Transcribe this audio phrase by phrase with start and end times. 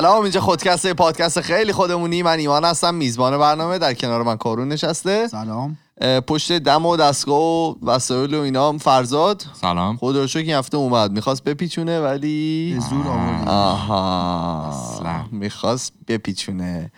[0.00, 2.22] سلام اینجا خودکسته پادکست خیلی خودمونی.
[2.22, 5.28] من ایمان هستم میزبان برنامه در کنار من کارون نشسته.
[5.28, 5.78] سلام.
[6.26, 9.44] پشت دم و دستگاه و وسایل و اینا هم فرزاد.
[9.52, 9.96] سلام.
[9.96, 11.12] خدا رو شکر این هفته اومد.
[11.12, 13.48] می‌خواست بپیچونه ولی به زور آوردیم.
[13.48, 14.68] آها.
[14.68, 15.24] اصلا.
[15.32, 16.92] می‌خواست بپیچونه.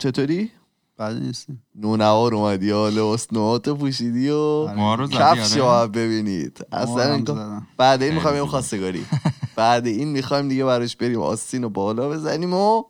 [0.00, 0.50] چطوری؟
[0.98, 2.66] بعد نیستیم نونوار اومدی.
[2.66, 6.66] یا لباس نوات پوشیدی و ما رو زدی کفش رو آره؟ ببینید.
[6.72, 7.62] اصلا انگار-.
[7.76, 9.06] بعد این می‌خوایم خواستگاری.
[9.56, 12.82] بعد این می‌خوایم دیگه براش بریم آستین و بالا بزنیم و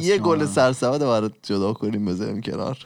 [0.00, 0.46] یه گل.
[0.46, 2.78] سرسبد رو برات جدا کنیم بذاریم کنار.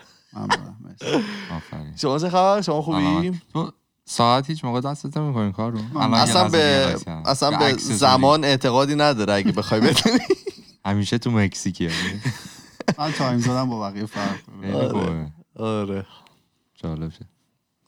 [1.96, 3.40] شما چه خبر؟ شما خوبی.
[3.52, 3.72] تو
[4.04, 6.96] ساعت هیچ موقع دستت نمی‌کنی کار رو الان یه اصلا به.
[7.24, 7.72] اصلا به.
[7.72, 10.18] زمان اعتقادی نداره اگه بخوای بدونی
[10.84, 11.88] همیشه تو مکزیکی
[12.98, 14.40] من تایم زدم با بقیه فرق
[14.90, 15.32] خوبه.
[15.56, 16.06] آره.
[16.74, 17.24] جالب شد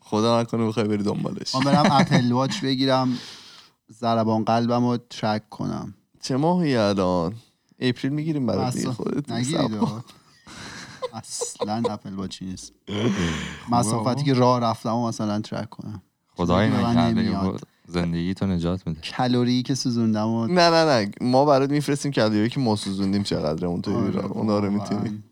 [0.01, 1.55] خدا نکنه بخوای بری دنبالش.
[1.55, 3.19] من برم اپل واچ بگیرم
[3.93, 5.95] ضربان قلبم رو ترک کنم.
[6.21, 7.35] چه ماهی الان؟
[7.79, 9.31] اپریل می‌گیریم برای دیگه اصلا خودت.
[11.13, 12.73] اصلا اپل واچی نیست.
[13.71, 16.03] مسافتی که راه رفتم و مثلا ترک کنم.
[17.15, 17.59] به من.
[17.89, 19.01] زندگی تو نجات میده.
[19.17, 21.11] کالری که سوزوندم و نه نه نه.
[21.21, 24.71] ما برات میفرستیم کلوری که ما سوزوندیم چقدر اون تو آره، اونا رو.
[24.71, 25.23] می‌تونی.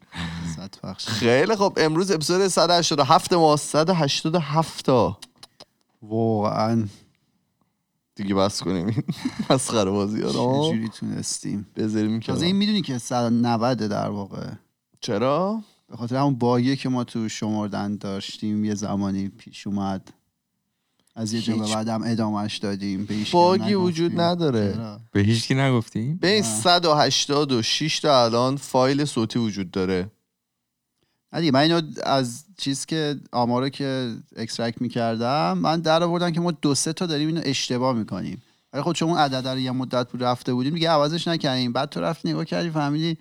[0.57, 1.07] صد بخش.
[1.07, 1.73] خیلی خب.
[1.77, 5.19] امروز اپیزود 187 ما 187 تا
[6.03, 6.85] واقعا.
[8.15, 8.87] دیگه بس کنیم.
[8.87, 9.03] این
[9.51, 10.71] مسخره بازی ها رو.
[10.71, 12.57] چجوری تونستیم؟ بذاریم تازه این.
[12.57, 14.47] می‌دونی که 190 در واقع.
[15.01, 20.11] چرا؟ به خاطر همون باگی که ما تو شمردن داشتیم یه زمانی پیش اومد.
[21.17, 23.83] از یه جا به بعدم ادامهش دادیم به باگی نگفتیم.
[23.83, 24.73] وجود نداره.
[24.73, 30.11] چرا؟ به هیچ کی نگفتی به این 186 تا الان فایل صوتی وجود داره
[31.33, 36.41] نه دیگه من اینو از چیز که آمارو که extract می‌کردم من در آوردم که
[36.41, 38.43] ما دو سه تا داریم اینو اشتباه می‌کنیم
[38.73, 41.89] ولی خب چون اون عدد رو یه مدت بود رفته بودیم دیگه عوضش نکردیم بعد
[41.89, 43.19] تو رفتی نگاه کردی فهمیدی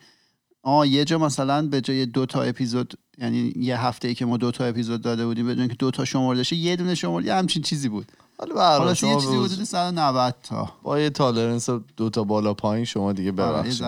[0.61, 4.37] آه یه جا مثلا به جای دو تا اپیزود یعنی یه هفته ای که ما
[4.37, 7.33] دو تا اپیزود داده بودیم بدون که دو تا شمرده شه یه دونه شمرده یه
[7.33, 8.11] همچین چیزی بود.
[8.39, 10.69] حالا به شما یه چیزی حدود 190 تا.
[10.83, 13.81] با یه tolerance دو تا بالا پایین شما دیگه آره، ببخشید.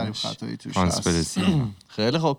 [1.95, 2.37] خیلی خب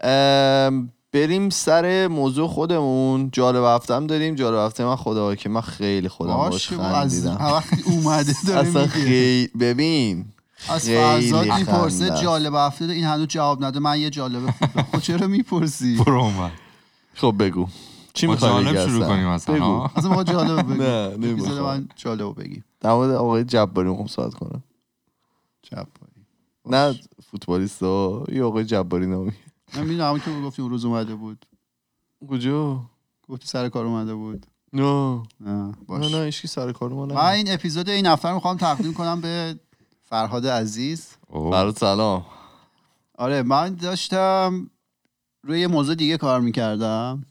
[0.00, 3.30] ام، بریم سر موضوع خودمون.
[3.32, 4.34] جالب هفتم داریم.
[4.34, 7.44] جالب هفته من خدا که من خیلی خودم باش بابا، از خندیدم.
[7.44, 10.24] وقتی اومده داره اصلا خیلی ببین
[10.68, 12.10] از فرزاد می‌پرسه.
[12.22, 13.78] جالب هفته این هنوز جواب نده.
[13.78, 14.88] من یه جالب خوب دارم.
[14.92, 16.30] خب چرا می‌پرسی؟ برو
[17.14, 17.66] خب بگو.
[18.14, 20.82] چی می‌خوای بگی جالب شروع؟ کنیم اصلا؟ اصلا ما جالب بگو.
[20.82, 21.62] نه، نمی‌خوام.
[21.62, 24.62] من جالب بگی در مورد آقای جباری می‌خوام صحبت کنم.
[25.62, 26.26] جباری.
[26.66, 27.00] نه
[27.30, 29.32] فوتبالیست ها یه آقای جباری نامی.
[29.76, 31.46] من می‌دونم همون که گفتی اون روز اومده بود.
[32.30, 32.80] کجا؟
[33.28, 34.46] گفتی سر کار اومده بود.
[34.72, 35.22] نه.
[35.40, 39.20] نه نه نه سر کار ما من این اپیزود این هفته رو می‌خوام تقدیم کنم
[39.20, 39.58] به
[40.08, 41.06] فرهاد عزیز.
[41.30, 42.26] برات سلام.
[43.18, 44.70] آره من داشتم
[45.42, 47.26] روی یه موضوع دیگه کار می‌کردم.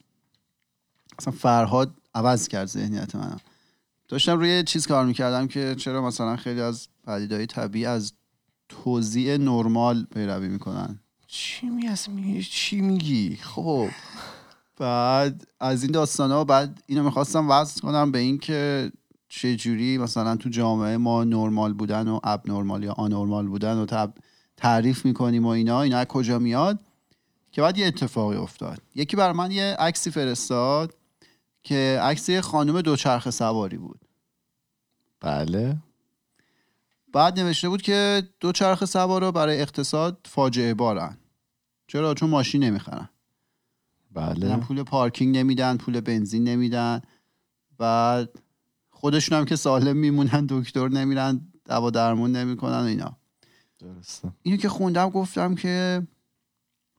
[1.20, 3.40] اصلا فرهاد عوض کرد ذهنیت منم
[4.08, 8.14] داشتم روی چیز کار می‌کردم که چرا مثلا خیلی از پدیدهای طبیعی از
[8.70, 11.00] توزیع نرمال پیروی می‌کنن.
[11.28, 13.90] چی میگی چی میگی؟ خب
[14.78, 18.92] بعد از این داستان ها بعد اینو می‌خواستم وصل کنم به این که
[19.36, 24.14] چجوری مثلا تو جامعه ما نرمال بودن و اب نرمال یا آنورمال بودن و تب
[24.58, 26.80] تعریف می‌کنیم و اینا اینا از کجا میاد؟
[27.52, 28.82] که بعد یه اتفاقی افتاد.
[28.96, 30.96] یکی بر من یه عکسی فرستاد
[31.64, 34.00] که عکس یه خانم دوچرخه سواری بود.
[35.22, 35.78] بله.
[37.14, 41.18] بعد نوشته بود که دوچرخه سوارا برای اقتصاد فاجعه بارن.
[41.88, 43.10] چرا؟ چون ماشین نمی‌خرن.
[44.12, 44.58] بله.
[44.58, 47.02] پول پارکینگ نمیدن پول بنزین نمیدن.
[47.78, 48.30] بعد
[49.06, 53.18] خودشون هم که سالم میمونن دکتر نمیرن دوا درمون نمی‌کنن و اینا.
[53.80, 54.32] درسته.
[54.42, 56.08] اینو که خوندم گفتم که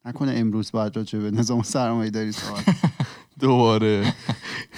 [0.05, 2.64] نکنه امروز باید راجع به نظام سرمایه داری صحبت
[3.41, 4.14] دوباره.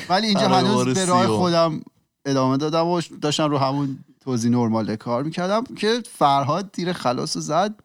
[0.09, 1.27] ولی اینجا هنوز به راه.
[1.27, 1.81] خودم
[2.25, 7.43] ادامه دادم و داشتم رو همون توضیح نرمال کار می‌کردم که فرهاد تیر خلاص رو
[7.43, 7.81] زد.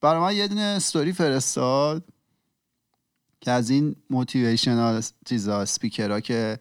[0.00, 2.04] برای من یه دونه استوری فرستاد
[3.40, 6.58] که از این motivational چیزا سپیکرها که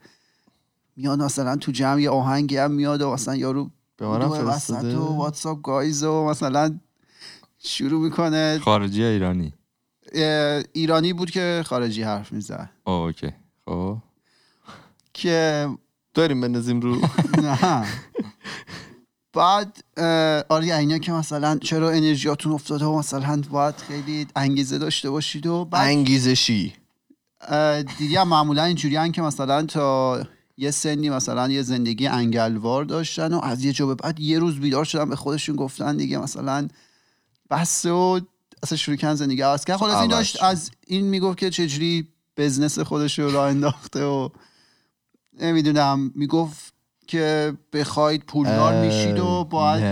[0.97, 5.50] میاد مثلا تو جمع یه آهنگی هم میاد و مثلا یارو به وسط و what's
[5.50, 6.79] up guys و مثلا
[7.59, 8.59] شروع می‌کنه.
[8.59, 9.53] خارجی یا ایرانی؟
[10.73, 12.69] ایرانی بود که خارجی حرف می‌زد.
[12.83, 13.33] اوکی.
[13.65, 13.97] خب.
[15.13, 15.67] که
[16.13, 16.95] داریم بندازیم رو.
[17.43, 17.85] نه.
[19.33, 19.83] بعد
[20.50, 25.65] آره اینا که مثلا چرا انرژیاتون افتاده و مثلا باید خیلی انگیزه داشته باشید و
[25.65, 26.73] بعد انگیزشی.
[27.97, 30.19] دیگه معمولا اینجوری که مثلا تا
[30.57, 34.59] یه سنی مثلا یه زندگی انگلوار داشتن و از یه جا به بعد یه روز
[34.59, 36.68] بیدار شدن به خودشون گفتن دیگه مثلا
[37.50, 38.19] بسته و
[38.63, 40.44] اصلا شروع کردن زندگی عوض کرد خلاص این داشت.
[40.44, 42.07] از این می‌گفت که چجوری
[42.38, 44.30] بزنس خودش رو راه انداخته و
[45.39, 46.74] نمی‌دونم می‌گفت
[47.07, 49.83] که بخواید پولدار میشید و باید.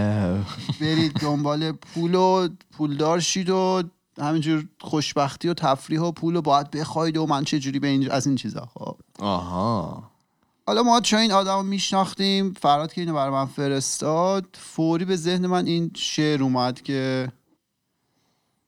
[0.81, 3.83] برید دنبال پول و پولدار شید و
[4.19, 8.11] همینجور خوشبختی و تفریح و پول و باید بخواید و من چه جوری به این
[8.11, 10.11] از این چیزا خب آها
[10.67, 14.45] حالا ما چون این آدم رو میشناختیم؟ فراد که اینو برای من فرستاد.
[14.53, 17.31] فوری به ذهن من این شعر اومد که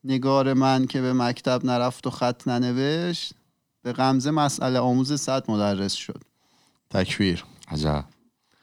[0.04, 3.34] نگار من که به مکتب نرفت و خط ننوشت
[3.82, 6.22] به غمزه مسئله آموز صد مدرس شد.
[6.90, 8.04] تکبیر عجب.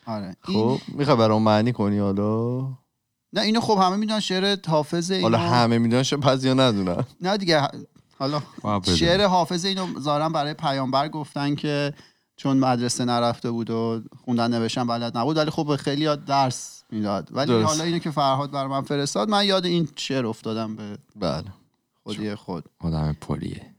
[0.06, 0.36] آره.
[0.48, 0.58] این...
[0.78, 2.60] خب می‌خوای برام معنی کنی حالا؟
[3.34, 5.24] نه اینو خب همه می‌دونن شعر حافظ اینو.
[5.24, 7.04] حالا همه می‌دونن شاید بعضیا ندونن.
[7.22, 7.68] نه دیگه
[8.20, 8.98] حالا بدونی.
[8.98, 11.94] شعر حافظ اینو ظاهرا برای پیامبر گفتن که
[12.38, 17.30] چون مدرسه نرفته بود و خوندن نوشتن بلد نبود ولی خب خیلی درس می‌داد.
[17.32, 17.68] ولی درست.
[17.68, 21.44] حالا اینو که فرهاد بر من فرستاد من یاد این شعر افتادم به بله.
[22.04, 22.66] خودی خود.
[22.80, 23.76] آدم پلیه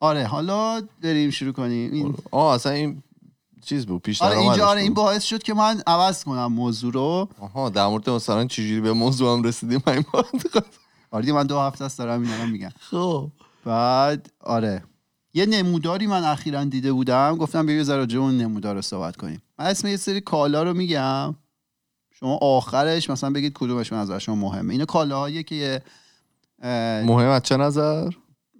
[0.00, 1.92] آره حالا بریم شروع کنیم.
[1.92, 3.02] این آه اصلا این
[3.64, 4.94] چیز بود پیش آره اینجا آره این.
[4.94, 7.28] باعث شد که من عوض کنم موضوع رو.
[7.40, 9.82] آها در مورد مثلا چجوری به موضوع هم رسیدیم؟
[10.12, 10.26] بار
[11.10, 12.70] آره من دو هفته است دارم اینا میگم.
[12.80, 13.30] خب.
[13.64, 14.82] بعد آره.
[15.34, 17.36] یه نموداری من اخیرا دیده بودم.
[17.36, 19.42] گفتم بیا یه ذره اون نمودار رو صحبت کنیم.
[19.58, 21.34] من اسم یه سری کالا رو میگم.
[22.10, 24.72] شما آخرش مثلا بگید کدومش به نظر شما مهمه.
[24.72, 25.82] اینا کالاهاییه که
[26.62, 28.10] مهم از چه نظر؟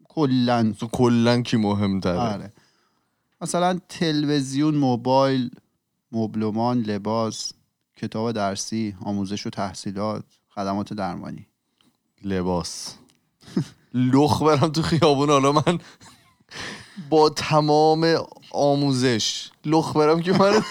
[0.09, 0.73] کلا.
[0.79, 2.53] تو کلا کی مهمتره؟ آره.
[3.41, 5.51] مثلا تلویزیون موبایل
[6.13, 7.53] مبلمان لباس
[7.97, 11.47] کتاب درسی آموزش و تحصیلات خدمات درمانی.
[12.25, 12.95] لباس.
[13.95, 15.79] لخ برم تو خیابون حالا من
[17.11, 18.17] با تمام
[18.51, 19.51] آموزش.
[19.65, 20.65] لخ برم که من به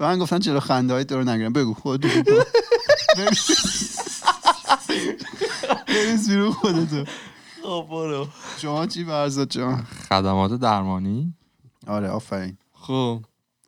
[0.06, 1.52] من گفتن چرا خنده های تو رو نگیرم.
[1.52, 2.06] بگو خود
[5.88, 7.04] بریز بیرون خودتو.
[7.62, 8.28] خب برو.
[8.58, 11.34] شما چی برزاد جان؟ خدمات درمانی.
[11.86, 12.56] آره آفرین.
[12.72, 13.20] خب.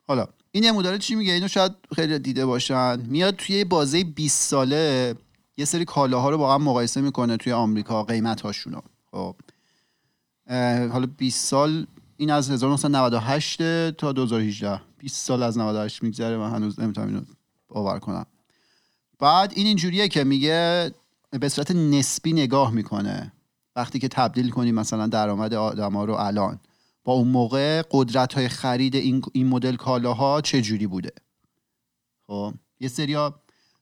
[0.07, 3.01] حالا این نموداره چی میگه؟ اینو شاید خیلی دیده باشن.
[3.01, 5.15] میاد توی یه بازه 20 ساله
[5.57, 8.79] یه سری کالاها رو با هم مقایسه می‌کنه توی آمریکا قیمت هاشونو
[9.11, 9.35] خب.
[10.91, 11.85] حالا 20 سال
[12.17, 17.21] این از 1998 تا 2018 20 سال از 98 میگذره من هنوز نمی‌تونم اینو
[17.67, 18.25] باور کنم.
[19.19, 20.91] بعد این اینجوریه که میگه
[21.31, 23.33] به صورت نسبی نگاه می‌کنه.
[23.75, 26.59] وقتی که تبدیل کنی مثلا درآمد آدما رو الان
[27.03, 31.11] با اون موقع قدرت های خرید این, این مدل کالاها چه جوری بوده؟
[32.27, 33.39] خب یه سریا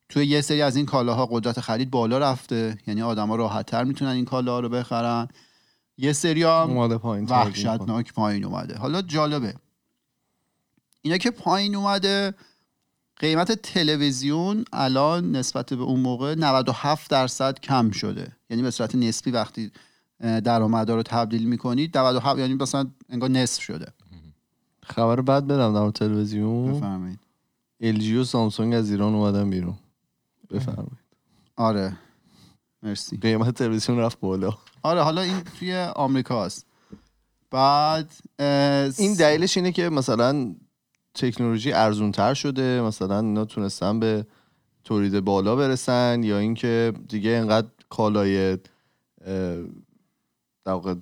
[0.10, 4.26] توی یه سری از این کالاها قدرت خرید بالا رفته یعنی آدما راحتتر می‌تونن این
[4.26, 5.28] کالاها رو بخرن.
[5.98, 8.78] یه سریا هم پایین وحشتناک پایین اومده.
[8.78, 9.54] حالا جالبه.
[11.02, 12.34] اینا که پایین اومده
[13.16, 18.36] قیمت تلویزیون الان نسبت به اون موقع 97 درصد کم شده.
[18.50, 19.72] یعنی به صورت نسبی وقتی
[20.20, 23.94] درآمدا رو تبدیل می‌کنید 97 یعنی مثلا انگار نصف شده.
[24.84, 26.74] خبر بعد بدم در تلویزیون.
[26.74, 27.20] بفرمایید.
[27.82, 29.76] ال و سامسونگ از ایران اومدن بیرون.
[30.52, 30.98] بفرمایید.
[31.56, 31.98] آره.
[32.88, 33.18] مرسی.
[33.18, 34.54] قیمت تلویزیون رفت بالا.
[34.84, 36.66] آره حالا این توی آمریکاست
[37.52, 40.56] بعد اه، این دلیلش اینه که مثلا
[41.14, 44.26] تکنولوژی ارزون تر شده مثلا اینا تونستن به
[44.84, 48.58] تولید بالا برسن یا اینکه دیگه انقدر کالای
[50.66, 50.96] در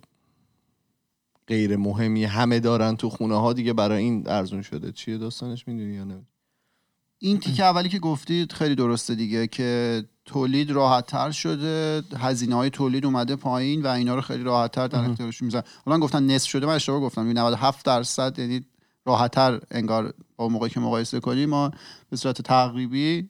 [1.48, 4.92] غیر مهمی همه دارن تو خونه ها دیگه برای این ارزون شده.
[4.92, 6.25] چیه داستانش؟ می‌دونی یا نه؟
[7.20, 12.70] این تیکه اولی که گفتید خیلی درسته دیگه که تولید راحت تر شده هزینه های
[12.70, 16.50] تولید اومده پایین و اینا رو خیلی راحت تر در اختیارشون می‌ذارن حالا گفتن نصف
[16.50, 17.32] شده من اشتباه گفتم.
[17.32, 18.65] 97 درصد یعنی
[19.05, 21.72] راحت تر انگار با موقعی که مقایسه کنیم ما
[22.10, 23.29] به صورت تقریبی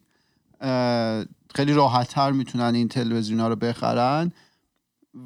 [1.55, 4.31] خیلی راحت تر می‌تونن این تلویزیون ها رو بخرن.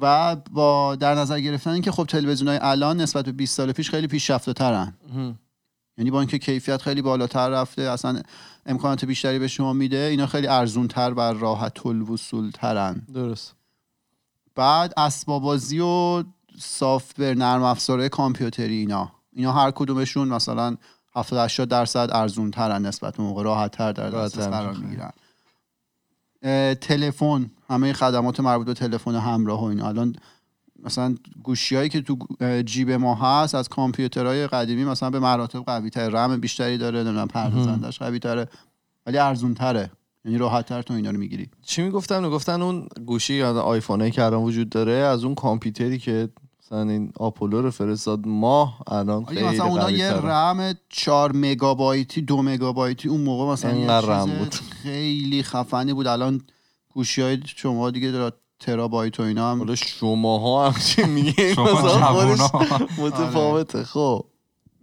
[0.00, 3.90] و با در نظر گرفتن اینکه خب تلویزیون های الان نسبت به 20 سال پیش
[3.90, 4.94] خیلی پیشرفته ترن.
[5.98, 8.22] یعنی با اینکه کیفیت خیلی بالاتر رفته اصلا
[8.70, 13.54] امکانات بیشتری به شما میده اینا خیلی ارزون تر و راحت الوصول ترن درست.
[14.54, 16.24] بعد اسبابازی و
[16.58, 19.12] سافتور نرم افزارهای کامپیوتری اینا.
[19.32, 20.76] اینا هر کدومشون مثلا
[21.16, 24.74] 70 80 درصد ارزون ترن نسبت به موقع راحت تر در دسترس قرار.
[24.74, 25.12] می‌گیرن.
[26.74, 27.50] تلفن.
[27.68, 29.88] همه خدمات مربوط به تلفن همراه و اینا.
[29.88, 30.16] الان
[30.84, 32.16] مثلا گوشی هایی که تو
[32.64, 37.28] جیب ما هست از کامپیوترهای قدیمی مثلا به مراتب قوی تر رم بیشتری داره نمی‌دونم
[37.28, 38.48] پردازندش قوی تره
[39.06, 39.90] ولی ارزون تره
[40.24, 44.24] یعنی راحت تر تو اینا رو می‌گیری چی می‌گفتن می‌گفتن اون گوشی یا آیفونایی که
[44.24, 46.28] الان وجود داره از اون کامپیوتری که
[46.62, 50.12] مثلا این آپولو رو فرستاد ماه الان خیلی مثلا اونا یه.
[50.12, 54.54] رم 4 مگابایتی دو مگابایتی اون موقع مثلا یه رم بود.
[54.54, 56.40] خیلی خفنی بود الان
[56.94, 62.50] گوشی های شما دیگه داره ترابایت و اینا هم حالا شماها هم چی میگه؟ جوونا.
[62.98, 63.84] متفاوته.
[63.84, 64.24] خب.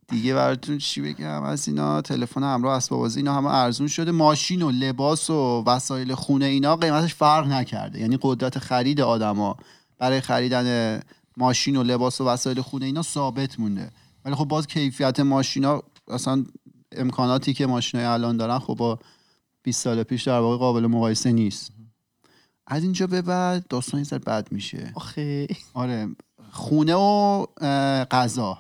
[0.08, 4.12] دیگه براتون چی بگم؟ از اینا تلفن همراه اسباب بازی اینا همه ارزون شده.
[4.12, 8.00] ماشین و لباس و وسایل خونه اینا قیمتش فرق نکرده.
[8.00, 9.58] یعنی قدرت خرید آدما
[9.98, 11.00] برای خریدن
[11.38, 13.92] ماشین و لباس و وسایل خونه اینا ثابت مونده.
[14.26, 16.46] ولی خب باز کیفیت ماشینا اصلا
[16.92, 19.00] امکاناتی که ماشینای الان دارن خب با
[19.64, 21.72] 20 سال پیش در واقع قابل مقایسه نیست.
[22.68, 24.92] از اینجا به بعد داستان یه بد میشه.
[24.96, 25.48] آخه.
[25.74, 26.08] آره
[26.52, 27.46] خونه و
[28.12, 28.58] غذا.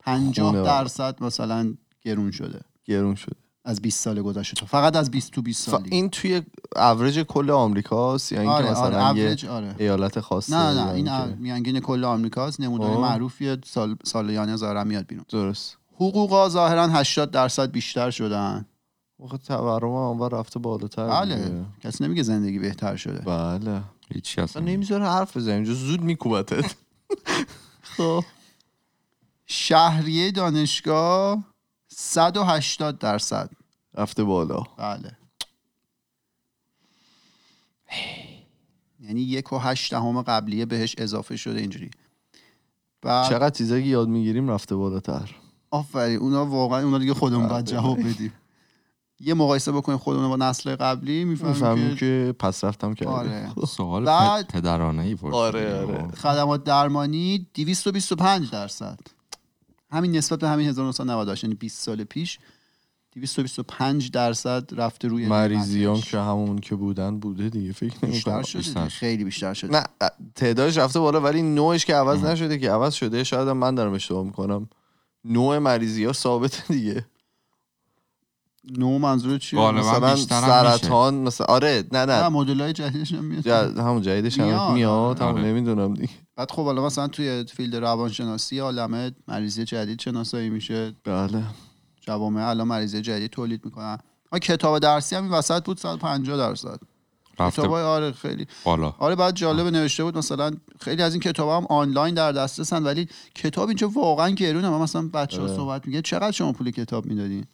[0.00, 2.60] 50 خونه و- درصد مثلا گرون شده.
[2.84, 3.36] گرون شده.
[3.64, 5.82] از 20 سال گذشته تا فقط از 20 تو 20 سال.
[5.90, 6.42] این توی
[6.76, 9.74] اوریج کل آمریکاست یا اینکه آره مثلا آره یه اوریج آره.
[9.78, 12.60] ایالت خاصه نه نه این میانگین کل آمریکاست.
[12.60, 13.00] نمودار خب.
[13.00, 15.24] معروفیه سال سالیانه ظاهرا میاد بیرون.
[15.28, 15.76] درست.
[15.94, 18.66] حقوقا ظاهرا 80 درصد بیشتر شدن.
[19.22, 21.64] واقعا تورم هم اونور رفته بالاتر بله.
[21.80, 23.18] کسی نمیگه زندگی بهتر شده.
[23.18, 23.82] بله.
[24.14, 26.74] هیچی اصلا نمی‌ذاره حرف بزنیم اینجا زود میکوبتت.
[27.96, 28.24] خب.
[29.46, 31.44] شهریه دانشگاه
[31.88, 33.50] 180 درصد.
[33.94, 34.62] رفته بالا.
[34.76, 35.16] بله.
[39.00, 41.90] یعنی یک و هشت دهم قبلیه بهش اضافه شده اینجوری.
[43.02, 45.30] بعد چقدر چیزایی که یاد می‌گیریم رفته بالاتر.
[45.70, 46.18] آفرین.
[46.18, 47.76] اونا واقعا اونا دیگه خودمون باید بله.
[47.76, 48.32] جواب بدیم.
[49.24, 53.52] یه مقایسه بکنیم خودمون با نسل قبلی می‌فهمیم که که پس رفتم کردیم آره.
[53.76, 55.36] سوال بعد- پدرانه ای پرسیدی.
[55.36, 56.08] آره، آره.
[56.08, 58.98] خدمات درمانی 225 درصد.
[59.90, 62.38] همین نسبت به همین 1998 یعنی 20 سال پیش
[63.12, 66.10] 225 درصد رفته روی مریضیان قیمتش.
[66.10, 68.88] که همون که بودن بوده دیگه فکر بیشتر نمی‌کنم شده بیشتر.
[68.88, 69.72] خیلی بیشتر شده.
[69.72, 69.84] نه
[70.34, 74.24] تعدادش رفته بالا ولی نوعش که عوض نشده که عوض شده شاید من دارم اشتباه
[74.24, 74.68] می‌کنم.
[75.24, 77.06] نوع مریضی ها ثابته دیگه.
[78.78, 82.22] نو منظور چیه؟ غالبا مثلا سرطان مثلا آره نه نه.
[82.22, 83.46] نه مدل های جدیدش هم میاد.
[83.78, 85.20] همون جدیدش هم میاد، میاد.
[85.20, 85.42] همون آره.
[85.42, 86.12] نمی‌دونم دیگه.
[86.36, 90.94] بعد خب حالا مثلا توی فیلد روانشناسی عالمه مریضی جدید شناسایی میشه.
[91.04, 91.42] بله.
[92.00, 93.98] جوامع الان مریضی جدید تولید می‌کنن.
[94.32, 96.80] آ کتاب درسی هم این وسط بود 150 درصد.
[97.38, 98.46] رفته کتاب آره خیلی.
[98.64, 98.94] بالا.
[98.98, 100.50] آره بعد جالب نوشته بود مثلا
[100.80, 104.68] خیلی از این کتاب هم آنلاین در دسترسن ولی کتاب اینجا واقعا گرونه.
[104.70, 105.56] من مثلا بچه ها آره.
[105.56, 107.44] صحبت میگه چقدر شما پول کتاب می‌دادین؟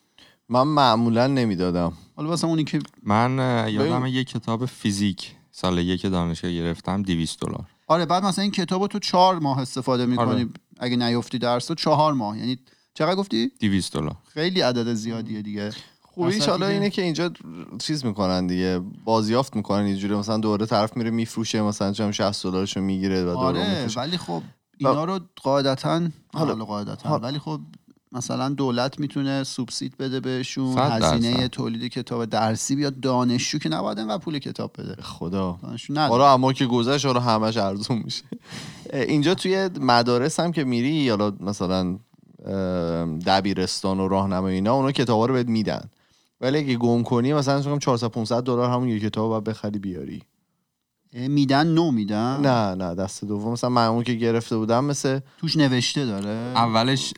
[0.49, 1.93] من معمولا نمی‌دادم.
[2.17, 7.65] حالا مثلا اونی که من یادم یه کتاب فیزیک سال یک دانشگاه گرفتم 200 دلار.
[7.87, 10.27] آره بعد مثلا این کتاب تو چهار ماه استفاده می‌کنی.
[10.31, 10.49] آره.
[10.79, 12.39] اگه نیفتی درس تو چهار ماه.
[12.39, 12.59] یعنی
[12.95, 14.17] چقدر گفتی؟ 200 دلار.
[14.35, 15.71] خیلی عدد زیادیه دیگه.
[16.03, 17.31] خوبیش حالا اینه که اینجا
[17.79, 18.81] چیز می‌کنن دیگه.
[19.05, 23.37] بازیافت می‌کنن اینجوری مثلا دوره طرف میره میفروشه مثلا چم 60 دلارشو می‌گیره و دوره
[23.39, 24.01] آره میفروشه.
[24.01, 24.43] ولی خب
[24.79, 27.61] اینا رو قاعدتا حالا- قاعدتا ولی خب
[28.13, 31.49] مثلا دولت می‌تونه سوبسید بده بهشون هزینه.
[31.49, 35.03] تولید کتاب درسی بیاد دانشجو که نباید انقدر پول کتاب بده.
[35.03, 35.59] خدا.
[35.99, 38.25] آره اما که گذشت آره همش ارزون میشه.
[38.93, 41.99] اینجا توی مدارس هم که میری یا مثلا
[43.27, 45.91] دبیرستان و راهنمایی اینا اونا کتابا رو بهت میدن.
[46.41, 49.79] ولی اگه گم کنی مثلا فکر کنم 400 500 دلار همون یک کتاب باید بخری
[49.79, 50.23] بیاری.
[51.13, 53.53] میدن نو میدن؟ نه نه دست دوم.
[53.53, 56.53] مثلا من اون که گرفته بودم مثل توش نوشته داره.
[56.55, 57.15] اولش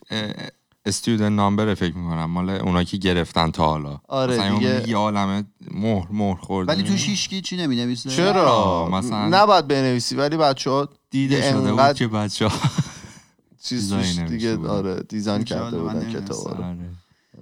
[0.85, 2.25] استودنت نامبر فکر می‌کنم.
[2.25, 4.01] مال اونا که گرفتن تا حالا.
[4.07, 4.89] آره، مثلا دیگه-.
[4.89, 6.71] یه عالمه مهر مهر خورده.
[6.73, 11.69] ولی توش هیچکی چی نمی‌نویسه؟ چرا؟ مثلا- نباید بنویسی ولی بچه ها دیده شده بود
[11.69, 12.69] انقدر که بچه ها
[13.63, 14.67] چیز دیگه.
[14.67, 16.09] آره دیزاین کرده بودن.
[16.11, 16.63] کتابا رو.
[16.63, 16.77] آره،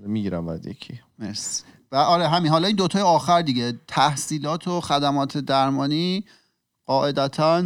[0.07, 0.99] می‌گیرم بعد یکی.
[1.19, 1.63] مرسی.
[1.91, 2.51] و آره همین.
[2.51, 3.79] حالا این دوتای آخر دیگه.
[3.87, 6.25] تحصیلات و خدمات درمانی
[6.85, 7.63] قاعدتا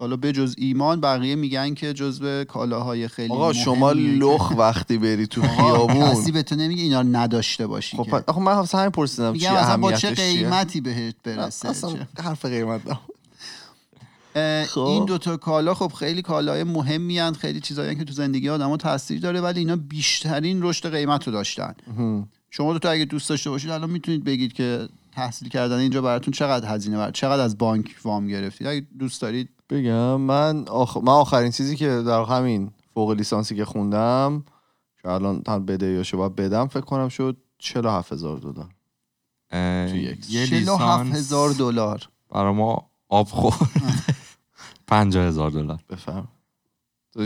[0.00, 5.26] حالا به جز ایمان بقیه میگن که جزو کالاهای خیلی آقا شما لخ وقتی بری
[5.26, 8.24] تو خیابون کسی به تو نمیگه اینا رو نداشته باشی خب که.
[8.26, 12.44] آخه من اصلا همین پرسیدم چی میگم مثلا با چه؟ قیمتی بهت برسه اصلا؟ حرف
[12.44, 12.80] قیمت
[14.68, 14.80] خب.
[14.80, 17.32] این دوتا کالا خب خیلی کالای مهمی هن.
[17.32, 21.74] خیلی چیزایی که تو زندگی آدم تاثیر داره ولی اینا بیشترین رشد قیمت رو داشتن
[22.50, 26.74] شما دوتا اگه دوست داشته باشید الان می‌تونید بگید که تحصیل کردن اینجا براتون چقدر
[26.74, 30.96] هزینه بر چقدر از بانک وام گرفتید اگه دوست دارید بگم من آخ...
[30.96, 34.44] من آخرین چیزی که در همین فوق لیسانسی که خوندم
[35.02, 38.68] که الان هم بدهیاشو باید بدم فکر کنم شد 47 هزار دلار.
[39.50, 40.30] اه، توی یک.
[40.30, 42.08] یه 47 لیسانس هزار دلار.
[42.30, 43.56] برای ما آب خورد.
[44.86, 45.80] پنجاه هزار دلار.
[45.90, 46.28] بفهم.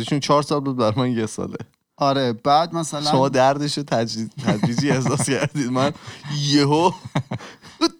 [0.08, 1.56] چون چهار سال بود برای من یه ساله.
[1.96, 5.70] آره بعد مثلا شما دردش رو تجریز- تدریجی احساس کردید.
[5.70, 5.92] من
[6.38, 6.90] یهو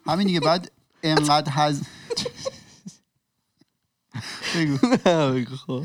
[0.07, 0.71] همین دیگه بعد
[1.03, 1.83] انقدر هز
[4.57, 4.77] بگو.
[5.35, 5.83] بگو خب.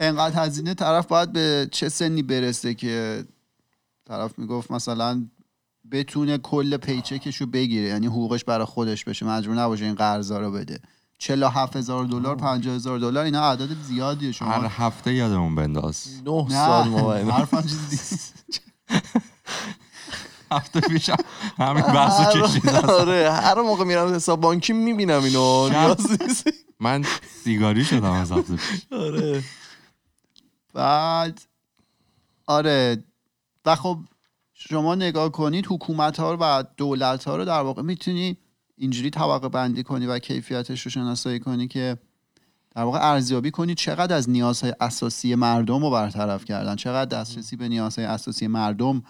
[0.00, 3.24] انقدر هزینه طرف باید به چه سنی برسه که
[4.08, 5.26] طرف می‌گفت مثلا
[5.92, 9.26] بتونه کل پیچکش رو بگیره یعنی حقوقش برای خودش بشه.
[9.26, 10.80] مجبور نباشه این قرضا رو بده.
[11.18, 14.50] 47 هزار دلار 50 هزار دلار اینا اعداد زیادیه شما.
[14.50, 16.06] هر هفته یادمون بنداز.
[16.26, 16.42] نه.
[16.42, 16.48] نه.
[16.50, 17.32] سال ما اینا.
[17.32, 18.60] حرفم چیز دیگه.
[20.52, 21.10] هفته پیش
[21.58, 25.68] همین بحثو کشیدن آره هر موقع میرم حساب بانکی می‌بینم اینو.
[25.68, 26.48] نیاز نیست.
[26.80, 27.04] من
[27.44, 28.86] سیگاری شدم از هفته پیش.
[28.92, 29.42] آره.
[30.74, 31.40] بعد
[32.46, 33.04] آره.
[33.64, 33.98] و خب
[34.54, 38.36] شما نگاه کنید حکومت ها و دولت ها رو در واقع می‌تونی
[38.76, 41.98] اینجوری طبقه بندی کنی و کیفیتش رو شناسایی کنی که
[42.74, 47.68] در واقع ارزیابی کنی چقدر از نیازهای اساسی مردم رو برطرف کردن چقدر دسترسی به
[47.68, 49.02] نیازهای اساسی مردم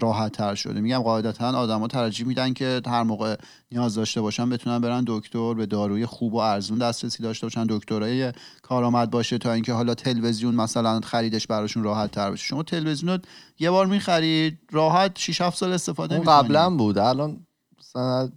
[0.00, 0.80] راحت تر شده.
[0.80, 3.36] میگم قاعدتا آدما ترجیح میدن که هر موقع
[3.72, 7.66] نیاز داشته باشن بتونن برن دکتر به داروی خوب و ارزون دسترسی داشته باشن.
[7.68, 13.12] دکترای کارآمد باشه تا اینکه حالا تلویزیون مثلا خریدش براشون راحت تر بشه شما تلویزیون
[13.12, 13.18] رو
[13.58, 16.98] یه بار می‌خرید راحت 6 7 سال استفاده اون قبلا بود.
[16.98, 17.46] الان
[17.78, 18.30] مثلا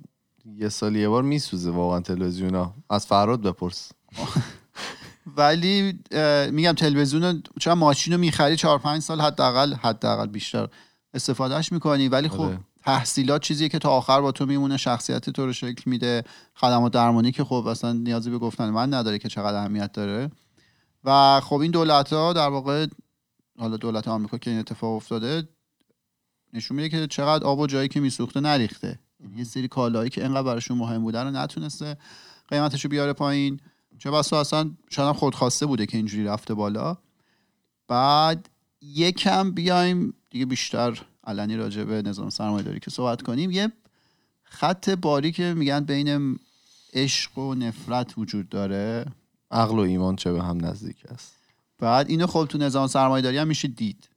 [0.46, 3.92] یه سال یه بار میسوزه واقعا تلویزیون ها از فراد بپرس.
[5.38, 6.00] ولی
[6.52, 10.68] میگم تلویزیون چون ماشین رو می‌خری 4 5 سال حداقل حداقل بیشتر
[11.14, 12.60] استفادهش می‌کنی ولی خب آره.
[12.84, 16.24] تحصیلات چیزیه که تا آخر با تو میمونه شخصیت تو رو شکل میده.
[16.56, 20.32] خدمات درمانی که خب اصلا نیازی به گفتن من نداره که چقدر اهمیت داره.
[21.04, 22.88] و خب این دولت ها در واقع
[23.60, 25.48] حالا دولت آمریکا که این اتفاق افتاده
[26.54, 29.00] نشون میده که چقدر آب و جایی که میسوخته نریخته.
[29.20, 31.98] یعنی یه سری کالایی که انقدر براشون مهم بوده رو نتونسته
[32.48, 33.60] قیمتش رو بیاره پایین.
[34.00, 36.98] چه بسا اصلا شاید خودخواسته بوده که اینجوری رفته بالا.
[37.88, 38.50] بعد
[38.82, 43.52] یکم بیایم دیگه بیشتر علنی راجع به نظام سرمایه داری که صحبت کنیم.
[43.52, 43.72] یه
[44.44, 46.40] خط باری که میگن بین
[46.94, 49.06] عشق و نفرت وجود داره.
[49.52, 51.36] عقل و ایمان چه به هم نزدیک است؟
[51.80, 54.10] بعد اینو خب تو نظام سرمایه داری هم میشه دید.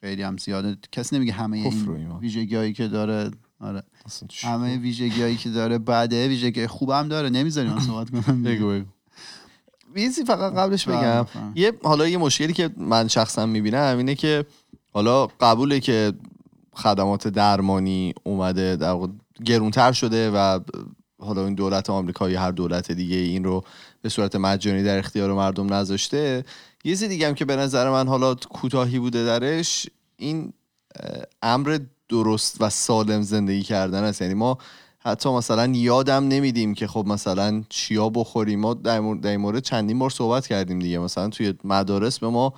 [0.00, 0.76] خیلی هم زیاده.
[0.92, 2.18] کسی نمیگه همه این.
[2.20, 3.30] ویژگی که داره.
[3.60, 3.82] آره؟
[4.42, 7.30] همه ویژگی که داره بعده ویژگی خوبم داره.
[7.30, 8.42] نمی‌ذاری من صحبت کنم.
[8.46, 8.86] بگو بگو.
[10.26, 11.22] فقط قبلش بله، بگم.
[11.22, 11.56] بفرمایید.
[11.56, 14.46] یه حالا یه مشکلی که من شخصا می‌بینم اینه که
[14.92, 16.12] حالا قبوله که
[16.74, 18.96] خدمات درمانی اومده در
[19.44, 20.60] گرونتر شده و
[21.18, 23.64] حالا این دولت آمریکا یا هر دولت دیگه این رو
[24.02, 26.44] به صورت مجانی در اختیار مردم نذاشته.
[26.84, 30.52] یه چیز دیگه هم که به نظر من حالا کوتاهی بوده درش این
[31.42, 31.78] امر
[32.08, 34.22] درست و سالم زندگی کردن است.
[34.22, 34.58] یعنی ما
[34.98, 38.60] حتی مثلا یادم نمیدیم که خب مثلا چیا بخوریم.
[38.60, 40.98] ما در این مورد چندین بار صحبت کردیم دیگه.
[40.98, 42.54] مثلا توی مدارس به ما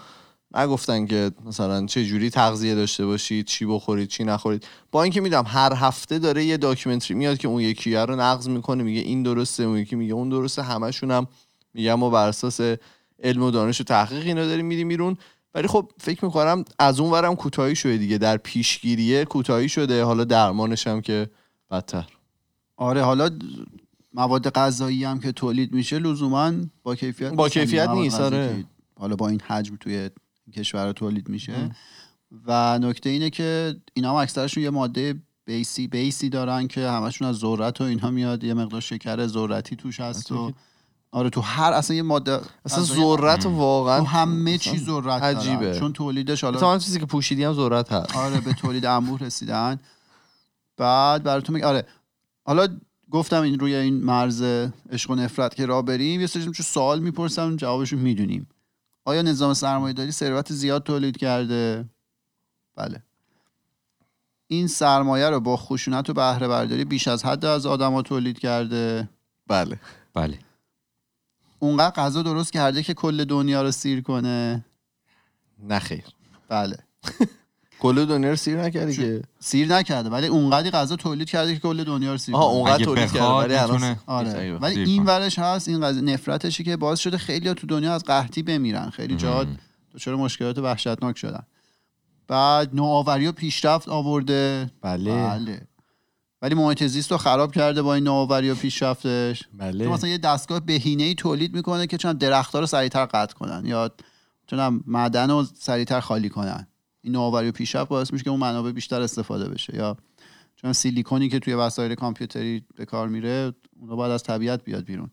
[0.56, 5.44] نگفتن که مثلا چه جوری تغذیه داشته باشید چی بخورید چی نخورید با اینکه می‌دونم
[5.46, 9.62] هر هفته داره یه داکیومنتری میاد که اون یکی رو نقض می‌کنه میگه این درسته
[9.62, 11.26] اون یکی میگه اون درسته همشون هم
[11.74, 12.60] میگم ما بر اساس
[13.22, 15.16] علم و دانش و تحقیق اینا داریم میدیم بیرون.
[15.54, 18.18] ولی خب فکر می‌کنم از اون ورم کوتاهی شده دیگه.
[18.18, 20.04] در پیشگیریه کوتاهی شده.
[20.04, 21.30] حالا درمانش هم که
[21.70, 22.06] بدتر.
[22.76, 23.30] آره حالا
[24.12, 27.60] مواد غذایی هم که تولید میشه لزوما با کیفیت با نیستن.
[27.60, 28.64] کیفیت نیست، آره.
[28.98, 30.10] حالا با این حجم توی
[30.52, 31.70] کشور تولید میشه.
[32.46, 37.37] و نکته اینه که اینا هم اکثرشون یه ماده بیسی بیسی دارن که همشون از
[37.37, 38.44] ذرت و اینها میاد.
[38.44, 40.52] یه مقدار شکر ذرتی توش هست و
[41.11, 45.64] آره تو هر اصلا یه ماده اصلا ذرت واقعا تو همه چی ذرت عجیبه.
[45.64, 45.78] دارن.
[45.78, 48.16] چون تولیدش حالا تمام چیزی که پوشیدی هم ذرت هست.
[48.16, 49.80] آره به تولید انبوه رسیدن.
[50.76, 51.87] بعد براتون میگم آره
[52.44, 52.68] حالا
[53.11, 54.42] گفتم این روی این مرز
[54.90, 58.46] عشق و نفرت که راه بریم یه سری سوال می‌پرسم جوابشو می‌دونیم.
[59.04, 61.84] آیا نظام سرمایه داری ثروت زیاد تولید کرده؟
[62.76, 63.02] بله.
[64.46, 69.08] این سرمایه رو با خشونت و بهره برداری بیش از حد از آدما تولید کرده؟
[69.46, 69.80] بله.
[70.14, 70.38] بله.
[71.58, 74.64] اونقدر غذا درست کرده که کل دنیا رو سیر کنه؟
[75.58, 76.04] نه خیر.
[76.48, 76.76] بله.
[77.85, 81.85] کل دنیا رو سیر نکردی که؟ سیر نکرده ولی اونقدی غذا تولید کرده که کل
[81.85, 83.97] دنیا رو سیر آها اونقدر تولید کرده ولی.
[84.07, 84.59] آره.
[84.59, 85.05] ولی این.
[85.05, 88.90] ورش هست این قضیه نفرتشی که باعث شده خیلی تو دنیا از قحطی بمیرن.
[88.90, 89.47] خیلی جاها
[89.94, 91.42] دچار مشکلات وحشتناک شدن.
[92.29, 94.70] بعد نوآوری و پیشرفت آورده.
[94.83, 95.12] بله.
[95.14, 95.61] بله.
[96.42, 99.40] ولی محیط زیست رو خراب کرده با این نوآوری و پیشرفتش.
[99.40, 103.35] تو بله مثلا یه دستگاه بهینه ای تولید می‌کنه که چون درختها رو سریعتر قطع
[103.35, 103.90] کنن یا
[104.47, 106.66] چون معدن رو سریعتر خالی کنن.
[107.04, 109.76] این نوآوری و پیشرفت باعث میشه که اون منابع بیشتر استفاده بشه.
[109.76, 109.96] یا
[110.56, 115.10] چون سیلیکونی که توی وسایل کامپیوتری به کار میره اونا باید از طبیعت بیاد بیرون.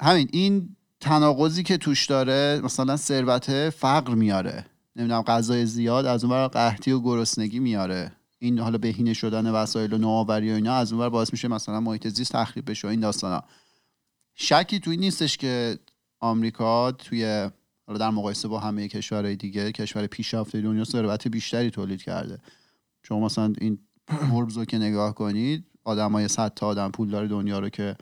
[0.00, 4.66] همین این تناقضی که توش داره مثلا ثروت فقر میاره.
[4.96, 8.12] نمی‌دونم غذای زیاد از اونور قحطی و گرسنگی میاره.
[8.38, 12.08] این حالا بهینه شدن وسایل و نوآوری و اینا از اونور باعث میشه مثلا محیط
[12.08, 13.42] زیست تخریب بشه و این داستانا.
[14.34, 15.78] شکی توی نیستش که
[16.20, 17.50] آمریکا توی
[17.92, 22.38] حالا در مقایسه با همه کشورهای دیگه کشور پیشرفته دنیا ثروت بیشتری تولید کرده.
[23.02, 23.78] شما مثلا این
[24.30, 27.96] فوربس رو که نگاه کنید آدمای 100 تا آدم پولدار دنیا رو که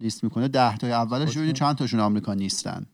[0.00, 2.86] لیست می‌کنه ده تای اولش ببینید چند تاشون آمریکا نیستن.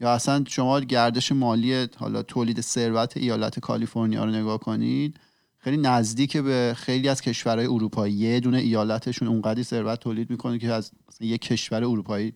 [0.00, 5.20] یا اصلا شما گردش مالی حالا تولید ثروت ایالت کالیفرنیا رو نگاه کنید
[5.58, 8.14] خیلی نزدیک به خیلی از کشورهای اروپایی.
[8.14, 12.34] یه دونه ایالتشون اونقدی ثروت تولید می‌کنه که از یک کشور اروپایی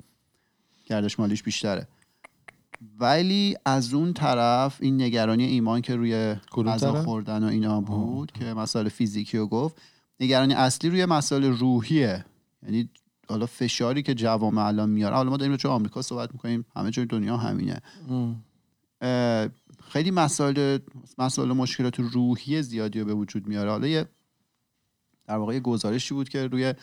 [0.86, 1.88] گردش مالیش بیشتره.
[2.98, 8.44] ولی از اون طرف این نگرانی ایمان که روی غذا؟ خوردن و اینا بود که
[8.44, 9.76] مسائل فیزیکی رو گفت
[10.20, 12.24] نگرانی اصلی روی مسائل روحیه.
[12.62, 12.90] یعنی
[13.28, 17.06] حالا فشاری که جوامع الان میاره حالا ما داریم به آمریکا صحبت می‌کنیم همه جای
[17.06, 17.80] دنیا همینه.
[19.88, 20.78] خیلی مسائل
[21.18, 23.70] مسائل مشکلات روحی زیادی رو به وجود میاره.
[23.70, 24.06] حالا یه
[25.26, 26.74] در واقع یه گزارشی بود که روی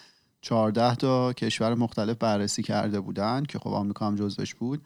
[0.41, 4.81] 14 تا کشور مختلف بررسی کرده بودن که خب آمریکا هم جزوش بود.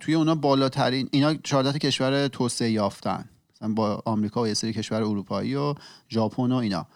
[0.00, 3.28] توی اونا بالاترین اینا 14 تا کشور توسعه یافتن.
[3.54, 5.74] مثلا با آمریکا و یه سری کشور اروپایی و
[6.10, 6.86] ژاپن و اینا.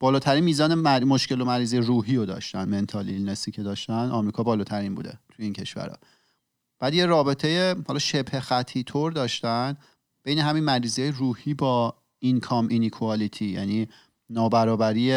[0.00, 1.04] بالاترین میزان مر...
[1.04, 4.10] مشکل و مریضی روحی رو داشتن mental illness ی که داشتن.
[4.10, 5.96] آمریکا بالاترین بوده توی این کشورها
[6.78, 9.76] بعد یه رابطه حالا شبه خطی طور داشتن.
[10.24, 13.88] بین همین مریضی روحی با income inequality یعنی
[14.30, 15.12] نابرابری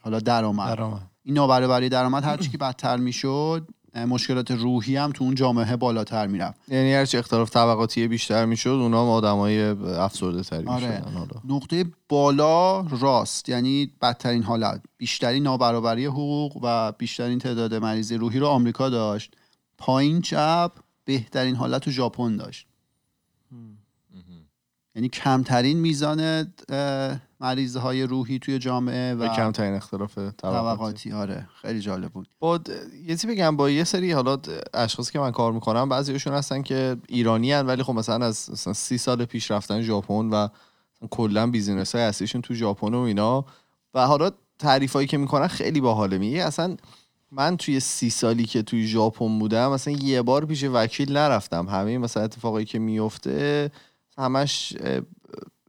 [0.00, 0.76] حالا درآمد.
[0.76, 1.10] درآمد.
[1.22, 6.26] این نابرابری درآمد هر چی که بدتر می‌شد مشکلات روحی هم تو اون جامعه بالاتر
[6.26, 10.86] می‌رفت یعنی هرچی اختلاف طبقاتی بیشتر می‌شد اونا هم آدمای افسرده تری آره.
[10.86, 11.40] می‌شدن حالا.
[11.44, 14.82] نقطه بالا راست یعنی بدترین حالت.
[14.96, 19.36] بیشترین نابرابری حقوق و بیشترین تعداد مریضی روحی رو آمریکا داشت.
[19.78, 20.72] پایین چپ
[21.04, 22.66] بهترین حالت رو ژاپن داشت.
[24.94, 26.52] یعنی کمترین میزان
[27.40, 31.12] مریضه های روحی توی جامعه و کمترین اختلاف طبقاتی.
[31.12, 31.48] آره.
[31.62, 32.28] خیلی جالب بود.
[32.38, 34.38] با د- یه چیزی بگم با یه سری حالا
[34.74, 38.72] اشخاصی که من کار می‌کنم بعضیشون هستن که ایرانی هن ولی خب مثلا از مثلا
[38.72, 40.48] سی سال پیش رفتن ژاپن و
[41.10, 43.44] کلا business های اصلیشون تو ژاپن و اینا.
[43.94, 46.18] و حالا تعریف هایی که می‌کنن خیلی باحاله.
[46.18, 46.76] میگه اصلا
[47.32, 51.68] من توی سی سالی که توی ژاپن بودم مثلا یه بار پیش وکیل نرفتم.
[51.68, 53.70] همه مثلا اتفاقایی که میفته
[54.18, 54.76] همش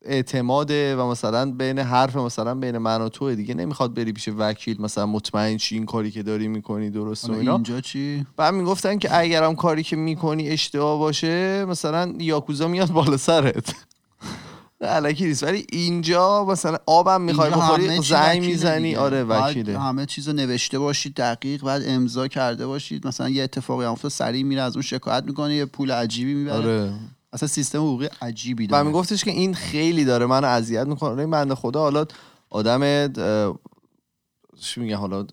[0.01, 4.81] اعتماده و مثلا بین حرف مثلا بین من و تو دیگه نمی‌خواد بری پیش وکیل
[4.81, 7.53] مثلا مطمئن چی این کاری که داری می‌کنی درست و حالا اینا.
[7.53, 13.17] اینجا چی؟ بعد می‌گفتن که اگرم کاری که می‌کنی اشتباه باشه مثلا یاکوزا میاد بالا
[13.17, 13.75] سرت.
[14.81, 15.43] نه الکی نیست.
[15.43, 18.95] ولی اینجا مثلا آبم می‌خوای بخوری زنگ می‌زنی.
[18.95, 19.79] آره وکیله.
[19.79, 23.07] همه چیز رو نوشته باشید دقیق بعد امضا کرده باشید.
[23.07, 26.55] مثلا یه اتفاقی افتاد سریع میره از اون شکایت می‌کنه یه پول عجیبی می‌بره.
[26.57, 26.93] آره.
[27.33, 28.87] اصلا سیستم حقوقی عجیبی و داره.
[28.87, 31.21] میگفتش که این خیلی داره منو اذیت می‌کنه.
[31.21, 32.05] این بنده خدا حالا
[32.49, 33.07] آدم
[34.59, 35.23] چی میگه حالا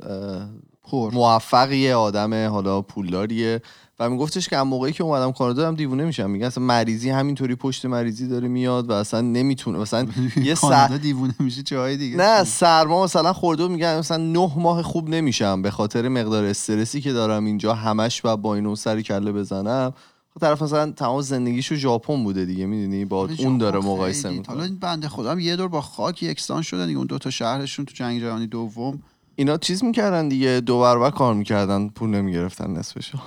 [0.85, 1.15] پر.
[1.15, 3.63] موفقیه آدم حالا پولداریه.
[3.99, 6.31] و میگفتش که از موقعی که اومدم کانادا هم دیوونه میشم.
[6.31, 10.07] میگه اصلا مریضی همینطوری پشت مریضی داره میاد و اصلا نمی‌تونه مثلا
[10.37, 12.17] یه سر دیوونه میشه جای دیگه.
[12.17, 15.63] نه سرما مثلا خورده و میگن مثلا نه ماه خوب نمیشم.
[15.63, 19.93] به خاطر مقدار استرسی که دارم اینجا همش و با اینو سری کله بزنم.
[20.41, 24.47] طرف مثلا تمام زندگیشو ژاپن بوده دیگه می‌دونی؟ با اون داره مقایسه می‌کنه.
[24.47, 27.31] حالا این بنده خدا هم یه دور با خاک یکسان شدن دیگه اون دو تا
[27.31, 29.03] شهرشون تو جنگ جهانی دوم.
[29.37, 33.19] اینا چیز می‌کردن دیگه دو برابر کار می‌کردن پول نمی‌گرفتن نصفشو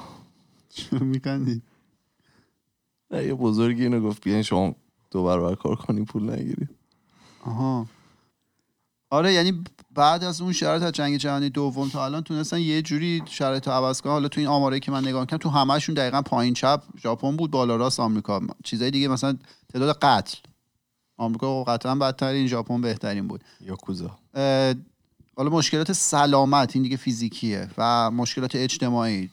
[0.91, 1.61] میکندی
[3.11, 4.75] نه، یه بزرگی اینو گفت بیاین شما
[5.11, 6.69] دو برابر کار کنی پول نگیرید
[7.45, 7.85] آها.
[9.09, 9.63] آره یعنی
[9.95, 13.73] بعد از اون شرایط از جنگ جهانی دوم تا الان تونستن یه جوری شرایط رو
[13.73, 14.11] عوض کنن.
[14.11, 17.51] حالا تو این آماره که من نگاه کردم تو همشون دقیقا پایین چپ ژاپن بود
[17.51, 18.41] بالا راست آمریکا.
[18.63, 19.37] چیزای دیگه مثلا
[19.73, 20.37] تعداد قتل.
[21.17, 23.43] آمریکا قطعا بدترین ژاپن بهترین بود.
[23.61, 24.17] یاکوزا.
[25.35, 27.69] حالا مشکلات سلامت این دیگه فیزیکیه.
[27.77, 29.29] و مشکلات اجتماعی.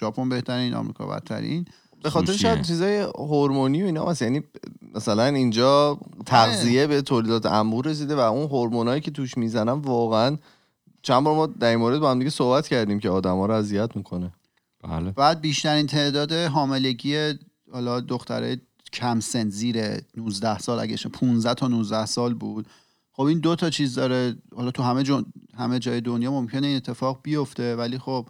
[0.00, 1.66] ژاپن بهترین آمریکا بدترین.
[2.02, 2.32] به خاطر.
[2.32, 4.22] شاید چیزای هورمونی و اینا هست.
[4.22, 4.42] یعنی
[4.94, 10.36] مثلا اینجا تغذیه به تولیدات انبوه رسیده و اون هورمونایی که توش می‌زنن واقعا
[11.02, 13.96] چند بار ما در این مورد با هم دیگه صحبت کردیم که آدما رو اذیت
[13.96, 14.32] می‌کنه.
[14.88, 15.10] بله.
[15.10, 17.32] بعد بیشترین تعداد حاملگی
[17.72, 18.60] حالا دختره
[18.92, 19.76] کم سن زیر
[20.16, 22.66] 19 سال اگه اشتباه- 15 تا 19 سال بود.
[23.12, 24.36] خب این دو تا چیز داره.
[24.56, 25.24] حالا تو همه جا
[25.58, 28.26] همه جای دنیا ممکنه این اتفاق بیفته ولی خب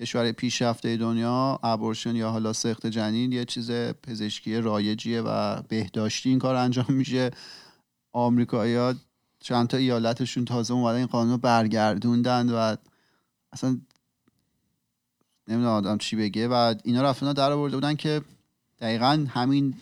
[0.00, 6.38] کشور پیشرفته دنیا ابورشن یا حالا سخت جنین یه چیز پزشکی رایجیه و بهداشتی این
[6.38, 7.30] کار انجام میشه.
[8.12, 8.94] آمریکایی‌ها
[9.40, 12.76] چند تا ایالتشون تازه اومدن این قانون رو برگردوندن و
[13.52, 13.80] اصلا
[15.48, 18.22] نمی‌دونم آدم چی بگه و اینا رفتن در آورده بودن که
[18.80, 19.74] دقیقا همین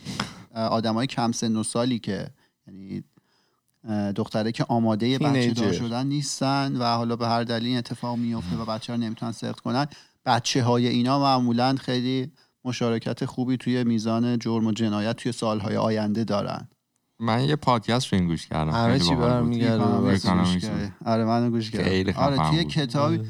[0.54, 2.30] آدمای کم سن و سالی که
[2.66, 3.04] یعنی
[4.16, 5.72] دختره که آماده بچه دار.
[5.72, 9.60] شدن نیستن و حالا به هر دلیل این اتفاق میفته و بچه رو نمی‌تونن سخت
[9.60, 9.86] کنن.
[10.26, 12.32] بچه های اینا معمولا خیلی
[12.64, 16.68] مشارکت خوبی توی میزان جرم و جنایت توی سالهای آینده دارن.
[17.20, 18.70] من یه پادکست رو این گوش کردم.
[18.70, 22.12] همه خیلی چی گوش کردی؟ آره من گوش کردم.
[22.16, 22.72] آره توی بود.
[22.72, 23.20] کتابی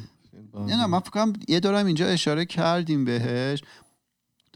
[0.54, 3.62] نه نه من فکر کنم یه دورم اینجا اشاره کردیم بهش.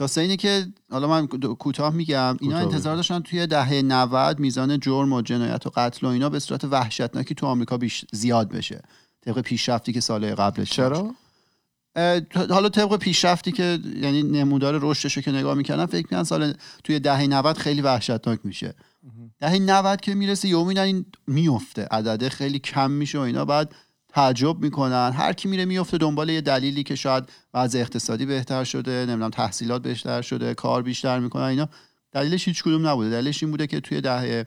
[0.00, 5.12] داستان اینه که حالا من کوتاه میگم اینا انتظار داشتن توی دهه 90 میزان جرم
[5.12, 8.82] و جنایت و قتل و اینا به صورت وحشتناکی تو آمریکا بیش زیاد بشه.
[9.20, 10.72] طبق پیشرفتی که سالهای قبلش داشت.
[10.72, 11.14] چرا؟
[12.50, 17.00] حالا طبق پیشرفتی که یعنی نمودار رشدش رو که نگاه می‌کردن فکر می‌کنن سال توی
[17.00, 18.74] دهه 90 خیلی وحشتناک میشه.
[19.40, 23.44] دهه 90 که می‌رسه یهو می‌بینن این میفته عدده خیلی کم میشه و اینا.
[23.44, 23.74] بعد
[24.12, 25.12] تعجب می‌کنن.
[25.14, 29.82] هر کی میره میفته دنبال یه دلیلی که شاید وضع اقتصادی بهتر شده نمی‌دونم تحصیلات
[29.82, 31.68] بهتر شده کار بیشتر می‌کنن اینا.
[32.12, 33.10] دلیلش هیچ کدوم نبوده.
[33.10, 34.46] دلیلش این بوده که توی دهه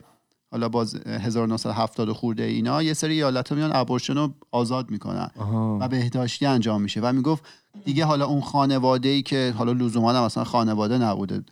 [0.50, 5.78] حالا باز 1970 خورده اینا یه سری ایالت میان ابورشن رو آزاد می‌کنن آها.
[5.80, 7.44] و بهداشتی انجام میشه و می‌گفت
[7.84, 11.44] دیگه حالا اون خانواده ای که حالا لزوما هم اصلا خانواده نبوده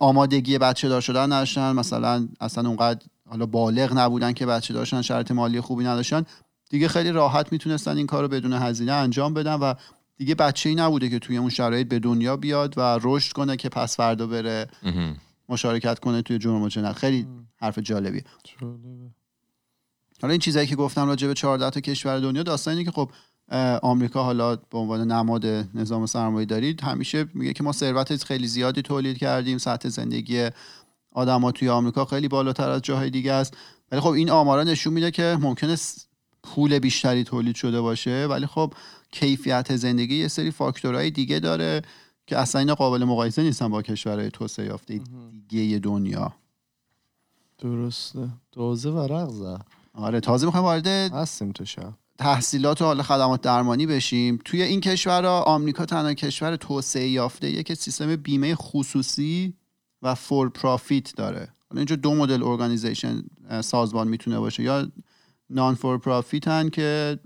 [0.00, 5.30] آمادگی بچه دار شدن نداشتن مثلا اصلا اونقدر حالا بالغ نبودن که بچه داشتن شرط
[5.30, 6.24] مالی خوبی نداشتن.
[6.72, 9.74] دیگه خیلی راحت می‌تونستن این کار رو بدون هزینه انجام بدن و
[10.16, 13.68] دیگه بچه ای نبوده که توی اون شرایط به دنیا بیاد و رشد کنه که
[13.68, 14.68] پس فردا بره.
[15.48, 18.24] مشارکت کنه توی جرم و جنایت خیلی حرف جالبیه.
[20.22, 23.10] حالا این چیزایی که گفتم راجع به 14 تا کشور دنیا داستان اینه که خب
[23.82, 28.82] آمریکا حالا به عنوان نماد نظام سرمایه دارید همیشه میگه که ما ثروت خیلی زیادی
[28.82, 30.48] تولید کردیم سطح زندگی
[31.12, 33.56] آدما توی آمریکا خیلی بالاتر از جاهای دیگه است
[33.92, 35.76] ولی خب این آمارا نشون میده که ممکنه
[36.42, 38.74] پول بیشتری تولید شده باشه ولی خب
[39.10, 41.82] کیفیت زندگی یه سری فاکتورهای دیگه داره
[42.26, 45.00] که اصلا اینا قابل مقایسه نیستن با کشورهای توسعه یافته
[45.48, 46.32] دیگه دنیا.
[47.58, 48.28] درسته.
[48.52, 51.92] دوزه ورق زد آره تازه می‌خوایم وارد هستیم تو شب.
[52.18, 54.38] تحصیلات و حالا خدمات درمانی بشیم.
[54.44, 59.54] توی این کشورها آمریکا تنها کشور توسعه یافته که سیستم بیمه خصوصی
[60.02, 61.48] و for profit داره.
[61.70, 63.22] حالا اینجا دو مدل organization
[63.60, 64.62] سازمان می‌تونه باشه.
[64.62, 64.88] یا
[65.52, 67.18] non for profit هن که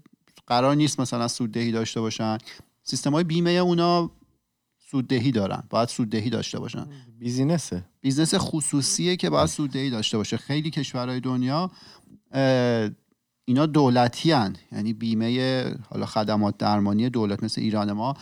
[0.47, 2.39] قرار نیست مثلا سوددهی داشته باشن.
[2.83, 4.11] سیستم های بیمه اونا
[4.91, 6.87] سوددهی دارن باید سوددهی داشته باشن.
[7.19, 7.85] business ه.
[8.01, 10.37] business خصوصیه که باید سوددهی داشته باشه.
[10.37, 11.71] خیلی کشورهای دنیا
[13.45, 14.57] اینا دولتی هن.
[14.73, 18.15] یعنی بیمه حالا خدمات درمانی دولت مثل ایران ما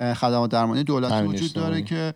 [0.00, 1.82] خدمات درمانی تامین وجود داره.
[1.82, 2.14] که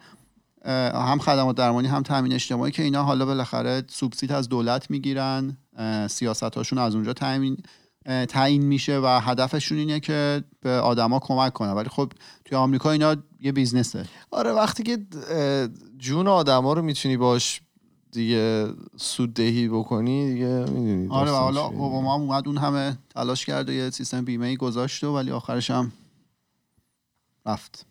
[0.94, 5.56] هم خدمات درمانی هم تامین اجتماعی که اینا حالا بالاخره سوبسید از دولت می‌گیرن.
[6.08, 7.56] سیاست هاشون از اونجا تعیین
[8.28, 11.72] تعیین میشه و هدفشون اینه که به آدما کمک کنن.
[11.72, 12.12] ولی خب
[12.44, 14.04] توی آمریکا اینا یه بیزنسه.
[14.30, 14.98] آره وقتی که
[15.98, 17.60] جون آدما رو می‌تونی باش
[18.12, 23.68] دیگه سوددهی بکنی دیگه می‌دونی آره و حالا اوباما هم اومد اون همه تلاش کرد
[23.68, 25.92] و یه سیستم بیمه ای گذاشت و ولی آخرش هم
[27.46, 27.86] رفت.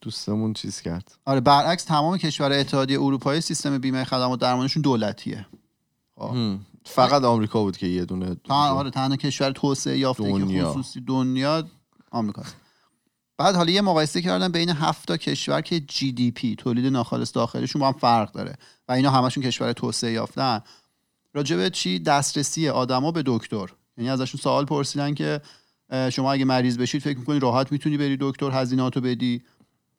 [0.00, 1.18] دوستمون چیز کرد.
[1.24, 5.46] آره برعکس تمام کشور اتحادیه اروپایی سیستم بیمه خدمات درمانیشون دولتیه.
[6.20, 6.60] هم.
[6.86, 10.64] فقط آمریکا بود که یه دونه تنها آره تنها کشور توسعه یافته که.
[10.64, 11.64] خصوصی دنیا
[12.10, 12.56] آمریکاست.
[13.38, 17.34] بعد حالا یه مقایسه کردن بین هفت تا کشور که جی دی پی تولید ناخالص
[17.34, 18.56] داخلیشون با هم فرق داره
[18.88, 20.60] و اینا همشون کشور توسعه یافتن.
[21.34, 23.66] راجع به چی؟ دسترسی آدما به دکتر.
[23.96, 25.40] یعنی ازشون سوال پرسیدن که
[26.12, 29.42] شما اگه مریض بشید فکر می‌کنی راحت می‌تونی بری دکتر هزینهاتو بدی؟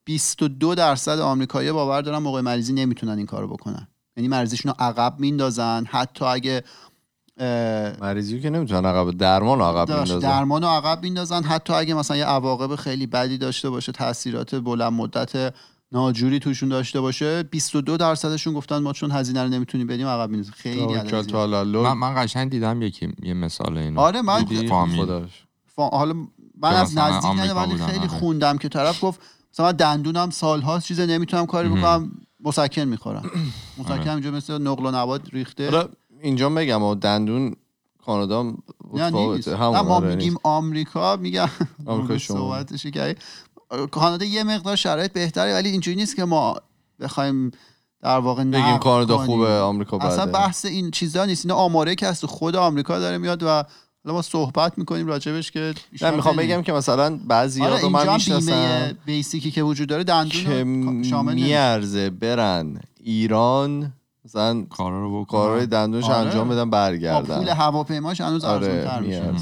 [0.06, 3.88] 22 درصد آمریکایی‌ها باور دارن موقع مریضی نمی‌تونن این کارو بکنن.
[4.18, 5.86] یعنی مریضیشون رو عقب میندازن.
[5.90, 6.64] حتی اگه
[8.02, 10.20] مریضی که نمی‌تونن عقب درمان عقب میندازن.
[10.20, 11.44] درمان رو عقب میندازن.
[11.44, 15.54] حتی اگه مثلا یه عواقب خیلی بدی داشته باشه تاثیرات بلند مدت
[15.92, 20.54] ناجوری توشون داشته باشه 22 درصدشون گفتن ما چون هزینه رو نمی‌تونیم بدیم عقب میندازیم.
[20.58, 20.86] خیلی
[21.84, 24.00] من, من قشنگ دیدم یکی یه مثال اینو.
[24.00, 24.46] آره من
[25.76, 26.14] فا- حالا
[26.62, 28.08] من از نزدیک ولی خیلی آره.
[28.08, 29.22] خوندم که طرف گفت
[29.54, 32.12] مثلا من دندونم سالهاست چیز نمی‌تونم کاری بکنم.
[32.40, 33.32] مسکن می‌خورم
[33.78, 34.12] مسکن آره.
[34.12, 35.90] اینجا مثل نقل و نبات ریخته حالا
[36.22, 37.56] اینجا بگم و دندون
[38.06, 38.54] کانادا نه
[38.94, 40.38] متفاوته همون ما آره، میگیم.
[40.44, 41.50] آمریکا میگم
[41.86, 42.38] آمریکا شما.
[42.38, 42.88] صحبتش
[43.92, 46.56] کانادا یه مقدار شرایط بهتره ولی اینجوری نیست که ما
[47.00, 47.52] بخوایم
[48.02, 49.18] در واقع بگیم کانادا.
[49.18, 53.18] خوبه آمریکا اصلا بده بحث این چیزا نیست اینا آماره که از خود آمریکا داره
[53.18, 53.64] میاد و
[54.14, 56.36] ما صحبت می‌کنیم راجبش که نه بیشتر می‌خوام.
[56.36, 60.64] بگم که مثلا بعضی آره ها رو من می‌شناسم بیسیکی که وجود داره دندون که
[60.64, 61.34] رو شامل.
[61.34, 63.94] میارزه برن ایران
[64.26, 66.16] مثلا کارا رو بکنن کارهای دندونش آره.
[66.16, 69.34] انجام بدن برگردن پول هواپیماش هنوز آره میشه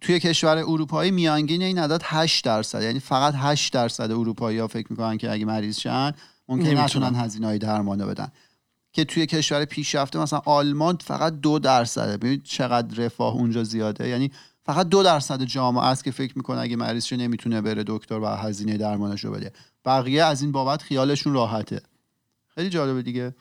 [0.00, 4.86] توی کشور اروپایی میانگین این عدد 8 درصد یعنی فقط 8 درصد اروپایی ها فکر
[4.90, 6.12] می‌کنن که اگه مریض شن
[6.48, 6.78] ممکن.
[6.78, 8.28] نتونن هزینه های درمانو بدن
[8.94, 12.16] که توی کشور پیشرفته مثلا آلمان فقط دو درصده.
[12.16, 14.08] ببینید چقدر رفاه اونجا زیاده.
[14.08, 14.30] یعنی
[14.62, 18.76] فقط دو درصد جامعه است که فکر می‌کنه اگه مریضش نمی‌تونه بره دکتر و هزینه
[18.76, 19.52] درمانش رو بده.
[19.84, 21.80] بقیه از این بابت خیالشون راحته.
[22.54, 23.34] خیلی جالبه دیگه.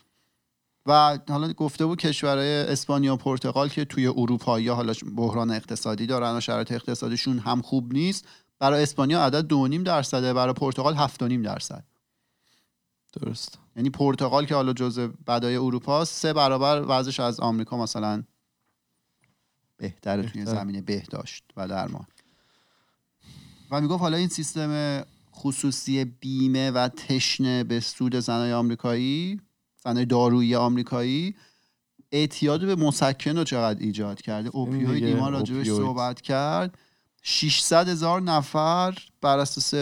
[0.85, 6.37] و حالا گفته بود کشورهای اسپانیا و پرتغال که توی اروپایی حالا بحران اقتصادی دارن
[6.37, 8.25] و شرایط اقتصادیشون هم خوب نیست.
[8.59, 11.83] برای اسپانیا عدد دو نیم درصده برای پرتغال هفت و نیم درصد.
[13.13, 18.23] درست یعنی پرتغال که حالا جزء بدای اروپا سه برابر وضعش از آمریکا مثلا
[19.77, 20.55] بهتره توی بهتر.
[20.55, 22.05] زمینه بهداشت و درمان
[23.71, 25.03] و می‌گفت حالا این سیستم
[25.35, 29.41] خصوصی بیمه و تشنه به سود زنای آمریکایی
[29.83, 31.35] زنای دارویی آمریکایی
[32.11, 35.67] اعتیاد به مسکن رو چقدر ایجاد کرده اوپیوید ایمان راجبش.
[35.67, 36.77] صحبت کرد
[37.25, 39.73] 600 هزار نفر بر اساس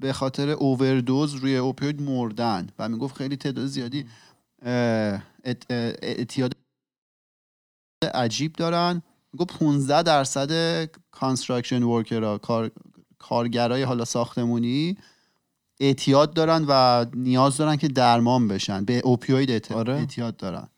[0.00, 4.06] به خاطر اووردوز روی opioid مردن و می‌گفت خیلی تعداد زیادی
[6.02, 6.52] اعتیاد
[8.14, 9.02] عجیب دارن.
[9.32, 12.70] می‌گفت 15 درصد construction worker ها کار
[13.18, 14.96] کارگرای حالا ساختمونی
[15.80, 19.92] اعتیاد دارن و نیاز دارن که درمان بشن به opioid آره.
[19.92, 20.68] اعتیاد دارن.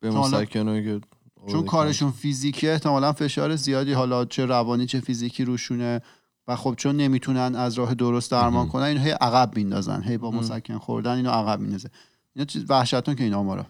[0.00, 1.00] به که
[1.48, 6.00] چون کارشون فیزیکیه احتمالا فشار زیادی حالا چه روانی چه فیزیکی روشونه
[6.48, 8.68] و خب چون نمی‌تونن از راه درست درمان.
[8.68, 10.30] کنن اینو هی عقب میندازن هی با.
[10.30, 11.90] مسکن خوردن اینو عقب میندازه.
[12.34, 13.66] اینا چیز وحشتناک این آمارا.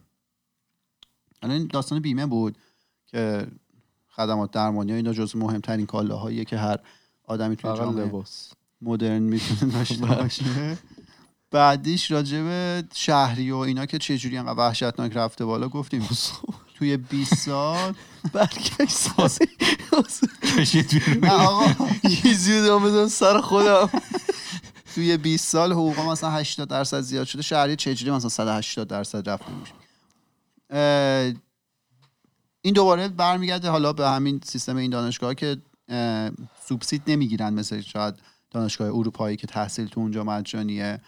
[1.43, 2.59] الان این داستان بیمه بود
[3.07, 3.47] که
[4.09, 6.79] خدمات درمانی ها اینا جز مهمترین کالاهاییه که هر
[7.25, 8.53] آدمی فقط جامعه لباس.
[8.83, 10.79] مدرن می‌تونه داشته باشه.
[11.51, 16.09] بعدیش راجع به شهری و اینا که چجوری انقدر وحشتناک رفته بالا گفتیم.
[16.79, 17.95] توی 20 سال.
[18.33, 19.47] برگشت سازی
[20.57, 21.25] کشید بیرون.
[21.31, 21.75] آقا
[22.79, 23.91] بزن سر خودم.
[24.95, 27.43] توی 20 سال حقوقا مثلا 80 درصد زیاد شده.
[27.43, 29.73] شهری چجوری مثلا 180 درصد رفته میشه؟
[32.63, 35.57] این دوباره برمیگرده حالا به همین سیستم این دانشگاه که
[36.69, 38.15] سوبسید نمی‌گیرن مثل شاید
[38.51, 41.01] دانشگاه اروپایی که تحصیل تو اونجا مجانیه.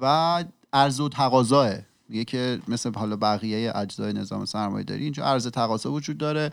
[0.00, 1.74] و عرض و تقاضاه
[2.08, 6.52] میگه که مثل حالا بقیه اجزای نظام سرمایه داری اینجا عرض تقاضا وجود داره.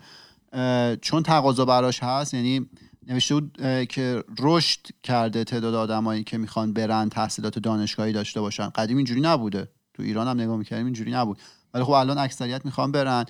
[1.02, 2.70] چون تقاضا براش هست یعنی
[3.08, 3.58] نوشته بود
[3.90, 8.70] که رشد کرده تعداد آدمایی که می‌خوان برن تحصیلات دانشگاهی داشته باشن.
[8.70, 9.68] قدیم اینجوری نبوده.
[9.94, 11.38] تو ایران هم نگاه می‌کردیم اینجوری نبود.
[11.74, 13.26] ولی خب الان اکثریت می‌خوان برن.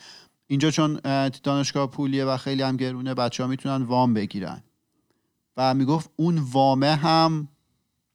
[0.47, 4.63] اینجا چون اه، دانشگاه پولیه و خیلی هم گرونه بچه ها می‌تونن وام بگیرن.
[5.57, 7.47] و می‌گفت اون وامه هم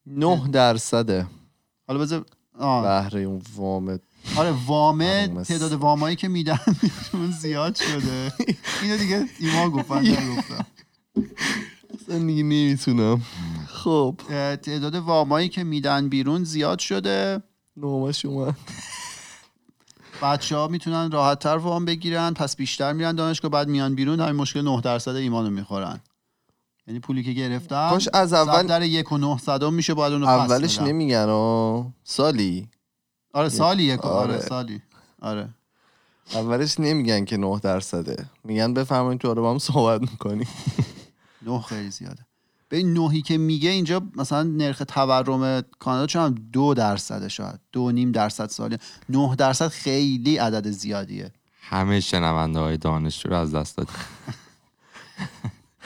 [0.07, 1.27] 9 درصده.
[1.89, 2.25] حالا بذار.
[2.61, 3.99] بهره اون وام
[4.37, 5.29] آره وامه.
[5.45, 6.59] تعداد وامایی که میدن
[7.13, 8.33] اون زیاد شده.
[8.83, 10.67] اینو دیگه ایمان گفت من نگفتم.
[12.09, 13.23] دیگه نمی‌تونم.
[13.69, 14.15] خب.
[14.63, 17.43] تعداد وامایی که میدن بیرون زیاد شده.
[17.77, 18.55] نامش اومد.
[20.23, 24.21] بچه ها می‌تونن راحت تر وام بگیرن پس بیشتر میرن دانشگاه بعد میان بیرون.
[24.21, 26.01] همین مشکل 9 درصد ایمانو می‌خورن.
[26.87, 30.27] یعنی پولی که گرفتن کاش از اول در یک و نه صدم میشه باید اونو
[30.27, 30.81] اولش.
[30.81, 31.93] نمیگن آه.
[32.05, 32.69] سالی.
[33.33, 34.33] آره سالی یک آره.
[34.33, 34.41] آره.
[34.43, 34.83] سالی.
[35.23, 35.49] آره.
[36.35, 38.27] اولش نمیگن که 9 درصده.
[38.45, 40.47] میگن بفرمایید تو آره با هم صحبت می‌کنی.
[41.47, 42.27] نه خیلی زیاده.
[42.69, 47.61] به این نهی که میگه اینجا مثلا نرخ تورم کانادا چون هم دو درصده شاید.
[47.73, 48.79] دو نیم درصد سالی.
[49.09, 51.33] نه درصد خیلی عدد زیادیه.
[51.61, 53.89] همه شنونده های دانشجو رو از دست داد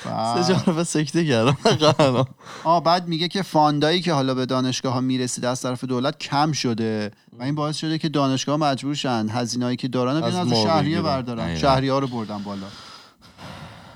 [0.06, 1.56] و- سجاره به سکته کردم
[1.92, 2.26] قهرم.
[2.64, 6.52] آه بعد میگه که فاندایی که حالا به دانشگاه ها می‌رسیده از طرف دولت کم
[6.52, 11.02] شده و این باعث شده که دانشگاه مجبور شن هزینه‌ای که دارن از از شهریه.
[11.02, 11.60] بردارن دقیقاً.
[11.60, 12.66] شهری ها رو بردن بالا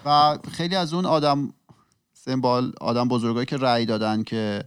[0.04, 1.52] و خیلی از اون آدم
[2.12, 4.64] سمبال آدم بزرگایی که رأی دادن که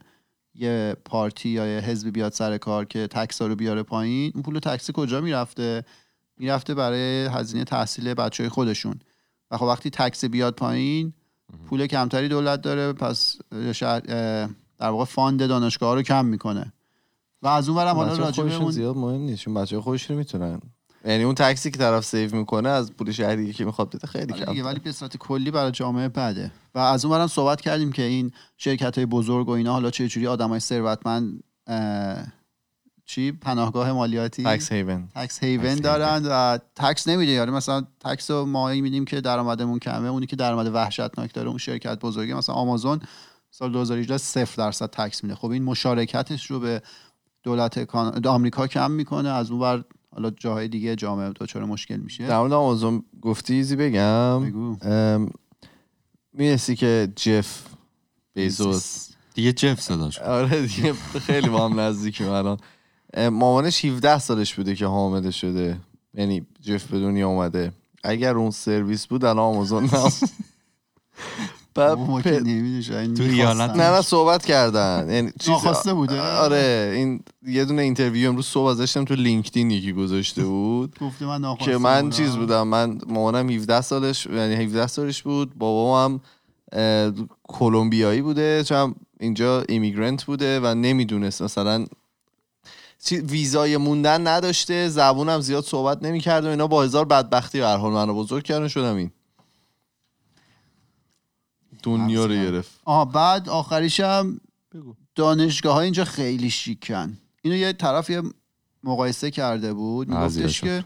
[0.56, 4.44] یه پارتی یا یه حزبی بیاد سر کار که تکس ها رو بیاره پایین اون
[4.44, 5.84] پول تکسی کجا می‌رفته
[6.38, 9.00] می‌رفته برای هزینه تحصیل بچه های خودشون
[9.52, 11.14] و خب وقتی tax بیاد پایین
[11.68, 13.38] پول کمتری دولت داره پس
[14.80, 16.74] در واقع fund دانشگاه رو کم می‌کنه.
[17.42, 19.82] و از اون برم حالا بچه‌ها راجع به خودشون اون زیاد مهم نیست چون بچه
[19.82, 20.62] خودش رو می‌تونن.
[21.06, 24.34] یعنی اون tax ی که طرف save می‌کنه از پول شهری که می‌خواد بده خیلی
[24.34, 26.52] آره کم ولی به صورت کلی برای جامعه بده.
[26.76, 30.08] و از اون برم صحبت کردیم که این شرکت های بزرگ و اینا حالا چه
[30.08, 31.44] جوری آدمای ثروتمند
[33.06, 37.32] چی؟ پناهگاه مالیاتی؟ tax haven tax haven دارن و tax نمیده.
[37.32, 40.08] یعنی مثلا tax رو ما میدیم که درآمدمون کمه.
[40.08, 43.00] اونی که درآمد وحشتناک داره اون شرکت بزرگی مثلا آمازون
[43.52, 45.36] سال 2018 صفر درصد تکس میده.
[45.36, 46.82] خب این مشارکتش رو به
[47.44, 47.96] دولت
[48.26, 49.30] آمریکا کم می‌کنه.
[49.30, 49.84] از اون ور
[50.16, 52.28] حالا جاهای دیگه جامعه دچار مشکل میشه.
[52.28, 54.78] در مورد آمازون گفتی ایزی بگم؟ بگو.
[56.34, 57.64] می‌رسی که جف
[58.34, 59.10] بیزوس.
[59.34, 60.20] دیگه جف صداش.
[60.20, 60.94] آره دیگه
[61.26, 62.58] خیلی با هم نزدیکیم الان.
[63.18, 65.78] مامانش 17 سالش بوده که حامله شده.
[66.14, 67.72] یعنی جف به دنیا اومده.
[68.04, 70.10] اگر اون سرویس بود الان آمازون ما
[72.22, 72.34] پ-
[73.18, 73.24] تو
[73.78, 75.08] نه نه صحبت کردن.
[75.10, 76.92] یعنی چیز- ناخواسته بوده؟ آره.
[76.96, 80.96] این یه دونه interview امروز صبح ازش دیدم تو LinkedIn یکی گذاشته بود.
[81.02, 82.16] گفته من ناخواسته که من بودم.
[82.18, 82.68] چیز بودم.
[82.68, 85.58] من مامانم 17 سالش یعنی 17 سالش بود.
[85.58, 86.22] بابام
[86.74, 88.64] هم کلمبیایی بوده.
[88.64, 91.42] چون اینجا immigrant بوده و نمی‌دونست.
[91.42, 91.86] مثلا
[93.12, 97.92] ویزای موندن نداشته زبونم زیاد صحبت نمی‌کرد و اینا با هزار بدبختی به هر حال
[97.94, 99.12] منو بزرگ کردن شدم این
[101.84, 102.34] دنیا رو.
[102.34, 104.42] گرفت آه بعد آخریش هم
[104.74, 104.94] بگو.
[105.16, 108.22] دانشگاه های اینجا خیلی شیکن اینو یه طرف یه
[108.84, 110.62] مقایسه کرده بود میگفتش.
[110.62, 110.84] که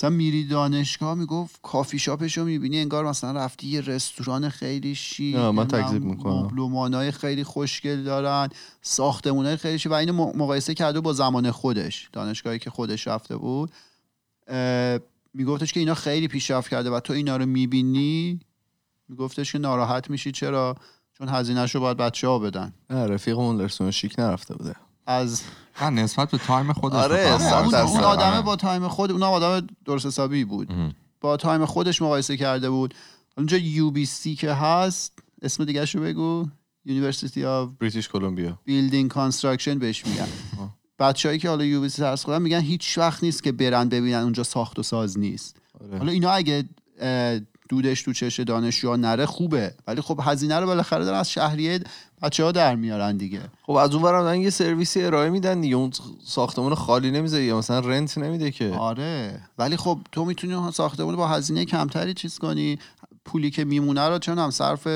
[0.00, 5.36] مثلا میری دانشگاه می‌گفت کافی شاپش رو می‌بینی انگار مثلا رفتی یه رستوران خیلی شیک
[5.36, 7.10] من تکذیب می‌کنم.
[7.10, 8.48] خیلی خوشگل دارن
[8.82, 13.72] ساختمونای خیلی شیک و اینو مقایسه کرده با زمان خودش دانشگاهی که خودش رفته بود
[15.34, 18.40] میگفتش که اینا خیلی پیشرفت کرده و تو اینا رو می‌بینی؟
[19.08, 20.76] میگفتش که ناراحت میشی چرا؟
[21.18, 22.72] چون هزینهش رو باید بچه ها بدن.
[22.90, 24.74] نه رفیقمون رستوران شیک نرفته بوده.
[25.10, 25.42] از
[25.82, 28.42] نه نسبت به تایم خودش آره، اون, آدمه آره.
[28.42, 30.94] با تایم خود اون آدم درست حسابی بود.
[31.20, 32.94] با تایم خودش مقایسه کرده بود
[33.36, 36.46] اونجا UBC که هست اسم دیگه رو بگو
[36.88, 40.28] University of British Columbia Building Construction بهش میگن.
[40.98, 44.18] بچه‌ای که حالا یو بی سی درس خوندن میگن هیچ وقت نیست که برن ببینن
[44.18, 45.98] اونجا ساخت و ساز نیست آره.
[45.98, 46.64] حالا اینا اگه
[47.68, 51.80] دودش تو چش دانشجوها نره خوبه ولی خب هزینه رو بالاخره دارن از شهریه
[52.22, 53.40] بچه ها در میارن دیگه.
[53.62, 55.76] خب از اون برم یه سرویسی ارائه میدن دیگه.
[55.76, 55.90] اون
[56.24, 58.70] ساختمون خالی نمی‌ذاره یا مثلا رنت نمیده که.
[58.70, 59.40] آره.
[59.58, 62.78] ولی خب تو می‌تونی ساختمون با هزینه کمتری چیز کنی.
[63.24, 64.88] پولی که میمونه رو چون هم صرف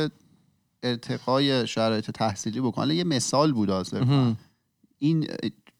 [0.82, 2.90] ارتقای شرایط تحصیلی بکن.
[2.90, 4.36] یه مثال بود مهم.
[4.98, 5.26] این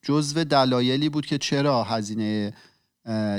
[0.02, 2.54] جزو دلایلی بود که چرا هزینه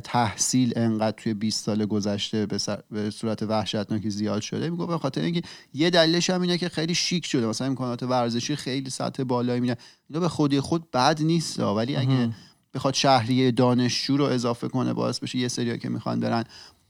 [0.04, 4.70] تحصیل انقدر توی 20 سال گذشته به, سر- به صورت وحشتناکی زیاد شده.
[4.70, 5.42] میگه به خاطر اینکه
[5.74, 7.48] یه دلیلش هم اینه که خیلی شیک شده.
[7.48, 9.78] مثلا امکانات ورزشی خیلی سطح بالایی میده
[10.10, 11.60] اینا به خودی خود بد نیست.
[11.60, 12.30] ولی اگه.
[12.74, 16.44] بخواد شهریه دانشجو رو اضافه کنه باعث بشه یه سریا که می‌خوان برن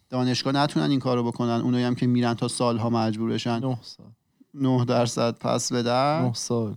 [0.09, 3.59] دانشگاه نتونن این کارو بکنن اونایی هم که میرن تا سالها مجبور بشن.
[3.59, 4.05] نه سال.
[4.53, 6.21] 9 درصد پس بدن.
[6.21, 6.75] نه سال.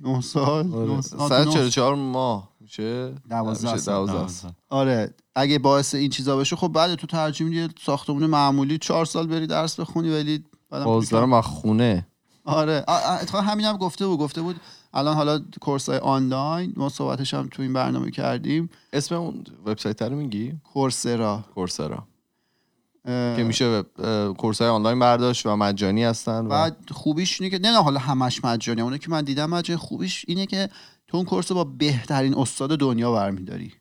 [0.00, 0.72] 9 سال.
[0.74, 0.90] آره.
[0.92, 1.28] نه سال.
[1.44, 2.48] 144 ماه.
[2.68, 4.06] میشه؟ دوازده میشه سال.
[4.06, 4.52] دوازده سال.
[4.68, 9.04] آره اگه باعث این چیزا بشه خب بعد تو ترجیح میدی یه ساختمون معمولی چهار
[9.04, 12.06] سال بری درس بخونی ولی بعدم باز دارم از خونه.
[12.44, 12.84] آره.
[13.22, 14.56] اتفاقا همین هم گفته بود گفته بود
[14.94, 18.70] الان حالا کورس های آنلاین ما صحبتش هم تو این برنامه کردیم.
[18.92, 21.44] اسم اون وبسایت رو میگی؟ کورسرا.
[21.54, 22.06] کورسرا.
[23.04, 23.82] که میشه
[24.38, 28.00] کورس های آنلاین برداشت و مجانی هستن و بعد خوبیش اینه که نه نه حالا
[28.00, 30.68] همش مجانی اونه که من دیدم مجانی خوبیش اینه که
[31.08, 33.72] تو اون کورس رو با بهترین استاد دنیا برمیداری.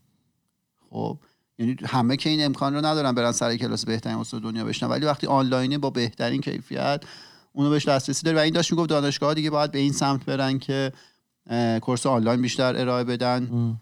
[0.90, 1.20] خب
[1.60, 5.06] یعنی همه که این امکان رو ندارن برن سر کلاس بهترین استاد دنیا بشنن ولی
[5.06, 7.04] وقتی آنلاینه با بهترین کیفیت
[7.54, 8.38] اونو بهش دسترسی داری.
[8.38, 10.92] و این داشت می‌گفت دانشگاه دیگه باید به این سمت برن که
[11.82, 13.78] کورس آنلاین بیشتر ارائه بدن.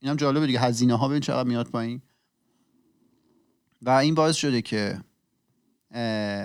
[0.00, 0.60] اینم جالبه دیگه.
[0.60, 2.02] هزینه ها ببین چقدر میاد پایین.
[3.82, 5.00] و این باعث شده که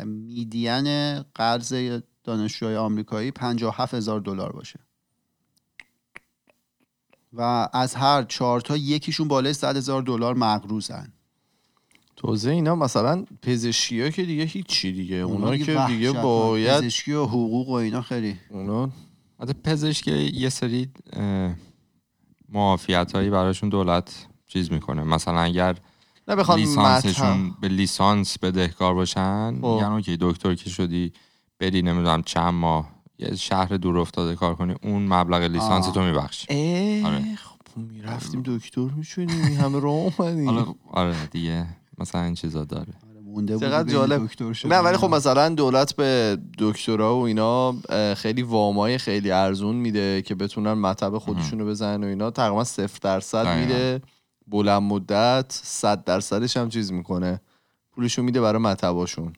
[0.05, 4.79] میدین قرض دانشجوهای آمریکایی 57 هزار دلار باشه.
[7.37, 11.13] و از هر چهار تا یکیشون بالای 100 هزار دلار مقروضن.
[12.15, 15.15] توزیع اینا مثلا پزشکی ها که دیگه هیچی دیگه.
[15.15, 16.11] اونا که دیگه.
[16.11, 18.35] باید پزشکی و حقوق و اینا خیلی.
[18.49, 18.89] اونا.
[19.39, 20.89] البته پزشکی یه سری
[22.49, 25.03] معافیت هایی براشون دولت چیز می‌کنه.
[25.03, 25.75] مثلا اگر
[26.27, 29.53] نه بخوان لیسانسشون به لیسانس بدهکار باشن.
[29.53, 31.13] میگن اوکی دکتر که شدی
[31.59, 35.91] بری نمی‌دونم چند ماه یه شهر دور افتاده کار کنی اون مبلغ لیسانس.
[35.91, 37.35] تو میبخشی اه آره.
[37.35, 41.65] خب می‌رفتیم دکتر می‌شدیم این همه راه اومدیم حالا آره دیگه
[41.97, 44.25] مثلا این چیزا داره آره، مونده بود چقدر جالب.
[44.25, 44.67] دکتر.
[44.67, 47.75] نه ولی خب مثلا دولت به دکترا و اینا
[48.17, 53.57] خیلی وامای خیلی ارزون میده که بتونن مطب خودشونو بزنن و اینا تقریبا صفر درصد.
[53.57, 54.01] میده
[54.47, 57.41] بلند مدت صد درصدش هم چیز می‌کنه
[57.91, 59.33] پولشو میده برای مطباشون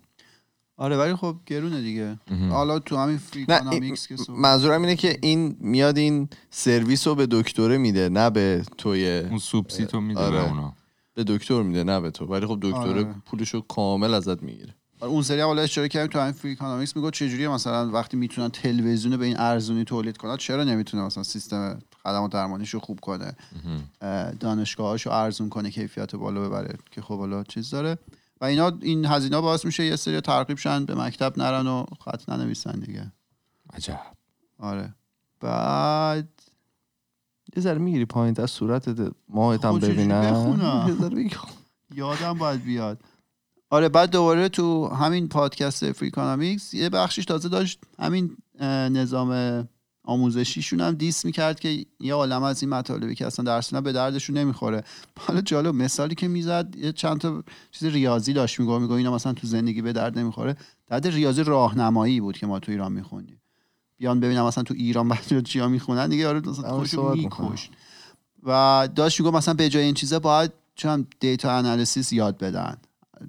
[0.78, 2.20] آره ولی خب گرونه دیگه.
[2.50, 7.78] حالا تو همین Freakonomics که منظورم اینه که این میاد این سرویس رو به دکتره
[7.78, 10.38] میده نه به توی اون subsidy رو میده آره.
[10.38, 10.74] به اونا
[11.14, 13.16] به دکتر میده نه به تو ولی خب دکتره آره.
[13.26, 16.96] پولشو کامل ازت می‌گیره آره، اون سری هم حالا اشاره کردیم تو همین فری اکانومیکس
[16.96, 21.80] میگه چجوریه مثلا وقتی می‌تونن تلویزیون به این ارزونی تولید کنن چرا نمی‌تونه مثلا سیستم
[22.04, 23.36] خدمات درمانیش رو خوب کنه.
[24.40, 27.98] دانشگاهاش رو ارزون کنه کیفیت بالا ببره که خب حالا چیز داره
[28.42, 32.30] و اینا این هزینه باعث میشه یه سری ترغیب شن به مکتب نرن و خط
[32.30, 33.12] ننویسن دیگه.
[33.74, 34.00] عجب.
[34.60, 34.96] آره.
[35.40, 36.30] بعد
[37.56, 40.60] یه ذره می‌گیری پایین از صورتت ماهت هم خب چجوری ببینم.
[41.96, 43.00] یادم باید بیاد.
[43.70, 48.38] آره بعد دوباره تو همین پادکست Freakonomics یه بخشیش تازه داشت همین
[48.90, 49.68] نظام
[50.08, 54.38] آموزشیشون هم diss می‌کرد که یه عالم از این مطالبی که اصلا درسونه به دردشون
[54.38, 54.84] نمی‌خوره.
[55.20, 59.34] حالا جالب مثالی که می‌زد یه چند تا چیز ریاضی داشت میگه میگه اینا مثلا
[59.34, 60.58] تو زندگی به درد نمی‌خوره.
[60.88, 63.42] درد ریاضی راهنمایی بود که ما تو ایران میخوندیم.
[63.98, 66.84] بیان ببینم مثلا تو ایران بچه‌ها چیا می‌خونن دیگه آره مثلا
[68.44, 72.78] و داشت می‌گفت مثلا به جای این چیزا باید چون دیتا انالیسیس یاد بدن.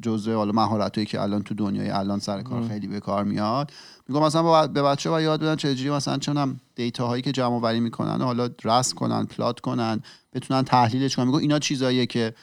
[0.02, 2.68] جزء حالا مهارتایی که الان تو دنیای الان سر کار.
[2.68, 3.72] خیلی به کار میاد.
[4.08, 7.54] میگم مثلا با- به بچه باید یاد بدن چجوری مثلا چونم دیتا هایی که جمع
[7.54, 10.00] آوری می‌کنن حالا رسم کنن پلات کنن
[10.32, 11.26] بتونن تحلیلش کنن.
[11.26, 12.34] میگم اینا چیزاییه که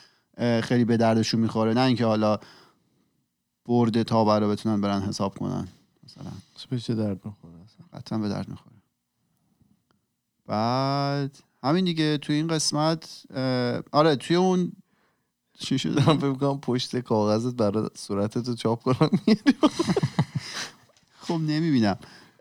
[0.63, 1.73] خیلی به دردشون می‌خوره.
[1.73, 2.39] نه اینکه حالا
[3.65, 5.67] برده تا رو بتونن برن حساب کنن
[6.03, 6.77] مثلا.
[6.77, 8.75] چه درد می‌خوره؟ اصلا قطعا به درد می‌خوره.
[10.47, 12.17] بعد همین دیگه.
[12.17, 13.23] توی این قسمت
[13.91, 14.71] آره توی اون
[15.59, 19.09] چی شد دارم فکر کنم پشت کاغذت برای صورتتو چاپ کنم.
[21.27, 21.97] خب نمی‌بینم.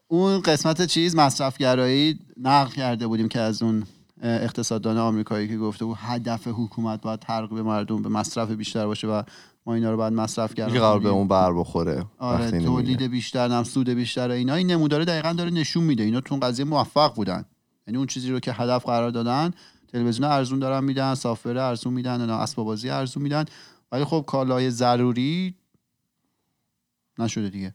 [0.08, 3.82] اون قسمت چیز مصرفگرایی نقل کرده بودیم که از اون
[4.22, 9.22] اقتصاددان آمریکایی که گفته بود هدف حکومت باید ترغیب مردم به مصرف بیشتر باشه و
[9.66, 12.04] ما اینا رو باید مصرف که قرار به اون بر بخوره.
[12.18, 13.02] آره تولید.
[13.02, 14.54] بیشتر نم سود بیشتر اینا.
[14.54, 16.02] این نموداره دقیقا داره نشون میده.
[16.02, 17.44] اینا تو اون قضیه موفق بودن.
[17.86, 19.50] یعنی اون چیزی رو که هدف قرار دادن
[19.94, 23.44] تلویزیون ارزون دارن میدن سافر ارزون میدن اینا اسباب بازی ارزون میدن.
[23.92, 25.54] ولی خب کالای ضروری
[27.18, 27.74] نشده دیگه.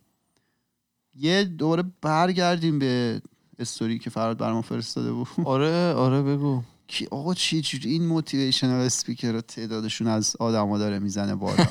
[1.15, 3.21] یه دوره برگردیم به
[3.59, 5.27] استوری که فراد برام فرستاده بود.
[5.45, 6.61] آره آره بگو.
[6.87, 11.65] که آقا چی جوری این موتیویشنال اسپیکر رو تعدادشون از آدما داره می‌زنه بالا؟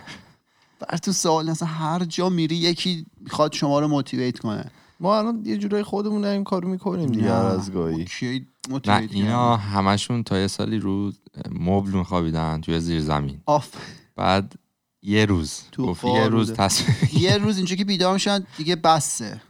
[0.80, 4.70] بر تو سوال اصلا هر جا میری یکی می‌خواد شما رو موتیویت کنه.
[5.00, 8.06] ما الان یه جورای خودمون این کارو می‌کنیم دیگه از گاهی.
[8.86, 11.12] نه اینا همشون تا یه سالی رو
[11.50, 13.40] مبل میخوابیدن توی زیر زمین.
[13.46, 13.68] آف.
[14.16, 14.54] بعد
[15.02, 15.60] یه روز.
[15.72, 16.52] تو گفت یه روز.
[16.52, 19.40] تصمیم یه روز اینجا که بیدار میشن دیگه بسه.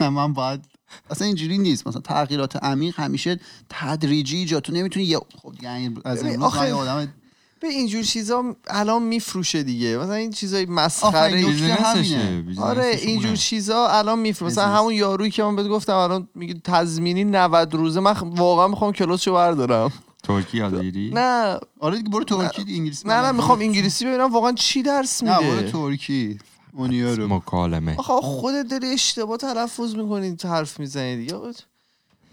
[0.00, 0.64] من باید
[1.10, 1.86] اصلا اینجوری نیست.
[1.86, 6.38] مثلا تغییرات عمیق همیشه تدریجی ایجاد تو نمی‌تونی یه خب یعنی از یه
[6.74, 7.12] آدم
[7.60, 9.96] به اینجور چیزا الان میفروشه دیگه.
[9.98, 11.40] مثلا این چیزای مسخره
[11.80, 12.60] همینه.
[12.60, 13.36] آره اینجور.
[13.36, 14.52] چیزا الان میفروشه.
[14.52, 14.68] مثلا.
[14.68, 18.00] همون یارویی که من بهت گفتم الان میگه تضمینی 90 روزه.
[18.00, 19.92] من واقعا می‌خوام کلوسشو بردارم.
[20.22, 21.58] ترکی یادگیری نه.
[21.80, 23.60] آره دیگه برو ترکی انگلیسی نه نه می‌خوام.
[23.60, 24.32] انگلیسی ببینم.
[24.32, 26.38] واقعا چی درس نه برو میده ترکی
[26.72, 27.96] اونیا رو مکالمه.
[27.96, 31.34] آخه خودت داری اشتباه تلفظ می‌کنی حرف می‌زنی دیگه.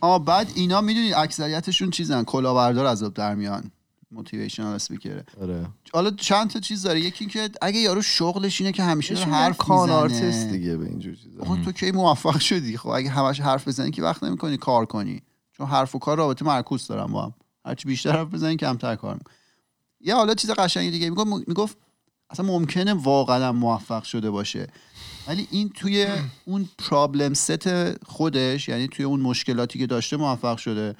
[0.01, 3.71] آه بعد اینا می‌دونی اکثریتشون چیزن کلاهبردار از آب در میان.
[4.11, 5.67] موتیویشنال اسپیکره آره.
[5.93, 6.99] حالا چند تا چیز داره.
[6.99, 11.15] یکی که اگه یارو شغلش اینه که همیشه داره حرف کان آرتست دیگه به اینجور
[11.15, 11.41] چیزا.
[11.41, 15.21] آقا تو کی موفق شدی؟ خب اگه همش حرف بزنی که وقت نمی‌کنی کار کنی.
[15.51, 17.33] چون حرف و کار رابطه معکوس دارم با هم.
[17.65, 19.35] هرچی بیشتر حرف بزنی کمتر کار می‌کنی.
[20.01, 21.77] یه حالا چیز قشنگی دیگه می‌گفت می‌گفت
[22.29, 24.67] اصلا ممکنه واقعا موفق شده باشه.
[25.27, 26.07] ولی این توی
[26.45, 30.95] اون پرابلم ست خودش یعنی توی اون مشکلاتی که داشته موفق شده.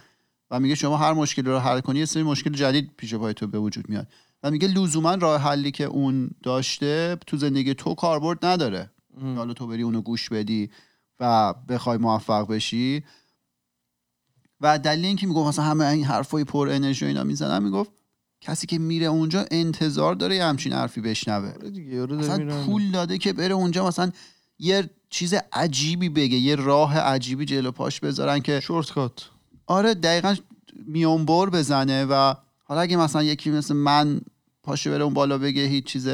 [0.52, 3.48] و میگه شما هر مشکلی رو حل کنی یه سری مشکل جدید پیش پای تو
[3.48, 4.08] به وجود میاد.
[4.44, 8.92] و میگه لزوما راه حلی که اون داشته تو زندگی تو کاربرد نداره.
[9.22, 10.70] حالا تو بری اونو گوش بدی
[11.20, 13.04] و بخوای موفق بشی.
[14.62, 17.92] و دلیل اینکه می‌گفت مثلا همه این حرفای پر انرژی و اینا می‌زنن می‌گفت
[18.42, 21.54] کسی که میره اونجا انتظار داره یه همچین حرفی بشنوه.
[22.02, 24.12] آره مثلا پول داده که بره اونجا مثلا
[24.60, 29.30] یه چیز عجیبی بگه یه راه عجیبی جلو پاش بذارن که شورت کات
[29.68, 30.36] آره دقیقا
[30.86, 34.22] میونبر بزنه و حالا اگه مثلا یکی مثل من
[34.64, 36.10] پاشه بره اون بالا بگه هیچ چیز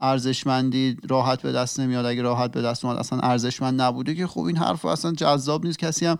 [0.00, 4.40] ارزشمندی راحت به دست نمیاد اگه راحت به دست اومد اصلا ارزشمند نبوده که خب
[4.40, 6.18] این حرف اصلا جذاب نیست کسی هم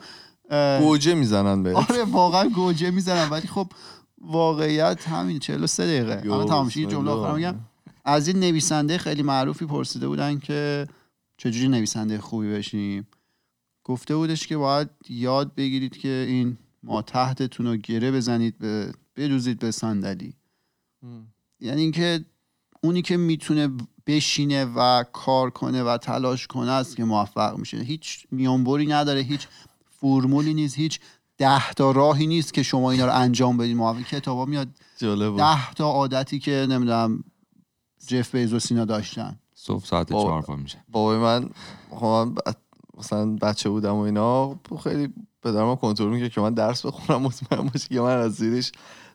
[0.80, 3.66] گوجه می‌زنن به آره واقعا گوجه می‌زنم ولی خب
[4.20, 6.88] واقعیت همین 43 دقیقه یو، الان تمام شد.
[6.88, 7.10] جمله.
[7.10, 7.54] آخر میگم
[8.04, 10.86] از این نویسنده خیلی معروفی پرسیده بودن که
[11.36, 13.06] چجوری نویسنده خوبی بشیم
[13.88, 19.58] گفته بودش که باید یاد بگیرید که این ما تحتتون رو گره بزنید به بدوزید
[19.58, 20.34] به صندلی.
[21.60, 22.24] یعنی اینکه
[22.82, 23.70] اونی که می‌تونه
[24.06, 27.78] بشینه و کار کنه و تلاش کنه است که موفق میشه.
[27.78, 29.48] هیچ میانبری نداره هیچ
[29.90, 31.00] فرمولی نیست هیچ
[31.38, 33.76] ده تا راهی نیست که شما اینا رو انجام بدید.
[33.76, 34.68] موفق کتابا میاد
[34.98, 35.36] جالب.
[35.36, 37.24] ده تا عادتی که نمی‌دونم
[38.06, 39.38] جف بیزوس اینا داشتن.
[39.54, 40.28] صبح ساعت بابا.
[40.28, 40.84] چهار پا میشه.
[40.88, 41.50] بابای من
[41.90, 42.38] خب
[42.98, 47.88] مثلا بچه بودم و اینا خیلی پدرم کنترل می‌کرد که من درس بخونم مطمئن باشه
[47.88, 48.72] که من از زیرش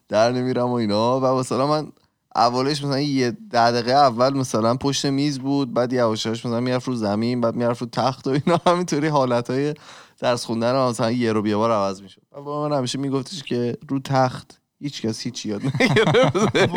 [0.08, 1.20] در نمیرم و اینا.
[1.20, 1.92] و مثلا من
[2.36, 6.94] اولش مثلا یه ده دقیقه اول مثلا پشت میز بود بعد یواشاش مثلا می‌رفت رو
[6.94, 8.60] زمین بعد می‌رفت رو تخت و اینا.
[8.66, 9.74] همینطوری حالتهای
[10.18, 12.22] درس خوندن مثلا یه رو یه بار عوض می‌شد.
[12.32, 16.68] و بابا من همیشه میگفتش که رو تخت هیچ کس هیچ یاد نگرفته.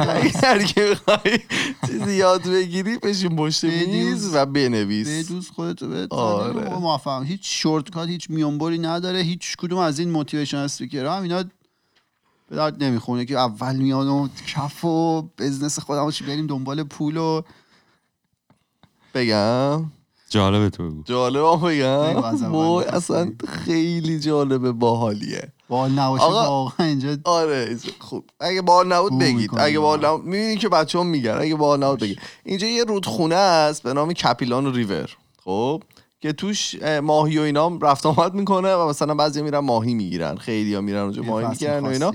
[0.14, 1.38] اگر که می‌خوای
[1.86, 3.64] چیزی یاد بگیری بشین پشت.
[3.64, 6.78] میز و بنویس بدوز خودتو به آره.
[6.78, 11.44] موفق هیچ شورت کات هیچ میانبری نداره هیچ کدوم از این موتیویشن اسپیکرها هم اینا
[12.48, 17.16] به درد نمی‌خونه که اول میان و کف و بزنس خودم چی بریم دنبال پول
[17.16, 17.42] و
[19.14, 19.84] بگم
[20.30, 22.96] جالبه تو بگو جالب بگم اول وای می‌خواستی.
[22.96, 26.48] اصلا خیلی جالبه باحالیه بال نباشه آقا.
[26.48, 29.50] واقعا اینجا آره خوب اگه بال نبود بگید.
[29.56, 33.34] اگه بال نبود می‌بینی که بچه هم میگن اگه بال نبود بگید اینجا یه رودخونه
[33.34, 35.82] است به نام کپیلان ریور خب
[36.20, 39.94] که توش اه، ماهی و اینا هم رفت آمد می‌کنه و مثلا بعضی میرن ماهی
[39.94, 42.14] می‌گیرن خیلی ها میرن اونجا ماهی می‌گیرن و اینا.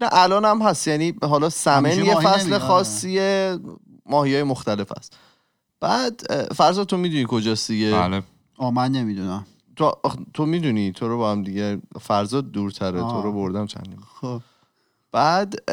[0.00, 2.58] نه الان هم هست یعنی حالا سمن یه فصل.
[2.58, 3.58] خاصیه
[4.06, 5.16] ماهی های مختلف هست
[5.80, 6.20] بعد
[6.54, 8.22] فرضا تو می‌دونی کجاست دیگه؟ بله.
[8.58, 9.46] آه من نمی‌دونم.
[9.76, 13.24] تو آخ، تو می‌دونی تو رو با هم دیگه فرضا دورتره تو آه.
[13.24, 14.40] رو بردم چندین خب.
[15.12, 15.70] بعد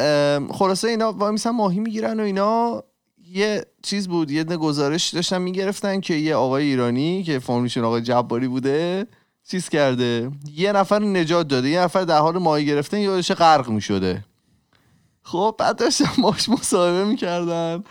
[0.51, 2.83] خلاصه اینا وای میسن ماهی می‌گیرن و اینا.
[3.31, 8.47] یه چیز بود یه گزارش داشتن می‌گرفتن که یه آقای ایرانی که فرمیشون آقای جباری
[8.47, 9.07] بوده
[9.47, 10.31] چیز کرده.
[10.55, 14.25] یه نفر نجات داده یه نفر در حال ماهی گرفتن یادش غرق می‌شده.
[15.23, 17.83] خب بعد داشتن باش مصاحبه می‌کردن.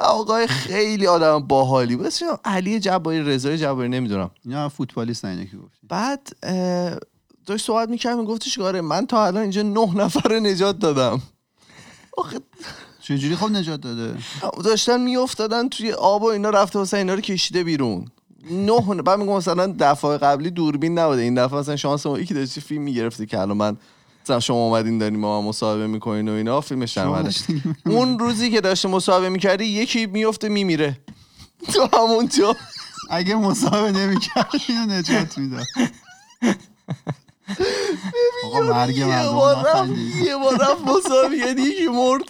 [0.00, 1.96] آقای خیلی آدم باحالی.
[1.96, 2.12] بود
[2.44, 4.30] علی جباری رضای جباری نمی‌دونم.
[4.44, 6.36] اینا فوتبالیست اینا که گفتی بعد
[7.46, 11.22] داشت صحبت می‌کرد میگفتش آره من تا الان اینجا نه نفر نجات دادم.
[12.16, 12.40] آخه
[13.00, 14.18] چجوری خب نجات داده؟
[14.64, 18.04] داشتن میافتادن توی آب و اینا رفته واسه اینا رو کشیده بیرون.
[18.50, 21.22] نه بعد میگم مثلا دفعه قبلی دوربین نبوده.
[21.22, 23.76] این دفعه مثلا شانس ما یکی داشتی فیلم می‌گرفتی که الان من
[24.30, 27.06] شما اومدین دارین ما مصاحبه می‌کنین و اینا فیلمش در
[27.86, 31.00] اون روزی که داشته مصاحبه می‌کردی یکی میفته میمیره.
[31.72, 32.56] تو همونجا
[33.10, 35.64] اگه مصاحبه نمی‌کرد اینو نجات می‌داد.
[38.44, 39.96] آقا مرگ یه مردم.
[40.24, 42.22] یه بار رفت مصاحبه کرد یکی مرد.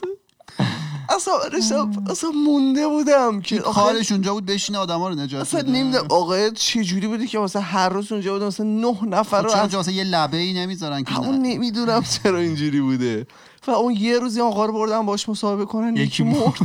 [1.09, 5.61] اصلا داشتم اصلا مونده بودم که کارش اونجا بود بشینه آدما رو نجات اصلا.
[5.61, 9.49] نمی‌دونم آقای چه جوری بودی که مثلا هر روز اونجا بود مثلا نه نفر خب
[9.49, 11.29] رو اونجا مثلا یه لبه ای نمی‌ذارن که نه.
[11.29, 13.27] نمی‌دونم چرا اینجوری بوده
[13.67, 16.59] و اون یه روزی آقا رو بردم باش مصاحبه کنن یکی مرد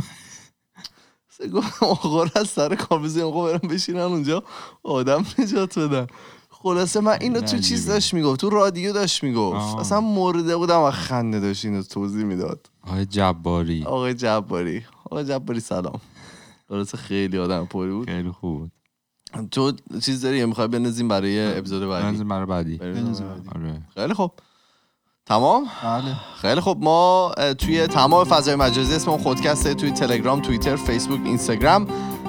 [1.54, 4.42] گفتم آقا رو از سر کار بزنیم آقا برم بشینن اونجا
[4.82, 6.06] آدم نجات بدن
[6.62, 7.58] خلاصه من اینو تو.
[7.58, 9.56] چیز داشت می‌گفت تو رادیو داشت می‌گفت.
[9.56, 9.80] آه.
[9.80, 12.70] اصلا مرده بودم و خنده داشت اینو توضیح می‌داد.
[12.86, 13.84] آقای جباری.
[13.84, 14.84] آقای جباری.
[15.04, 16.00] آقای جباری سلام.
[16.68, 18.10] خلاصه خیلی آدم پری بود.
[18.10, 18.72] خیلی خوب بود.
[19.50, 22.76] تو چیز داری می‌خوای بنزیم برای اپیزود بعدی؟ بنزین برای بعدی.
[22.76, 23.48] برای بنزین بعدی.
[23.54, 23.82] آره.
[23.94, 24.32] خیلی خوب.
[25.26, 26.16] تمام؟ بله.
[26.40, 26.84] خیلی خوب.
[26.84, 31.86] ما توی تمام فضای مجازی اسم خودکسته توی تلگرام توییتر فیسبوک اینستاگرام.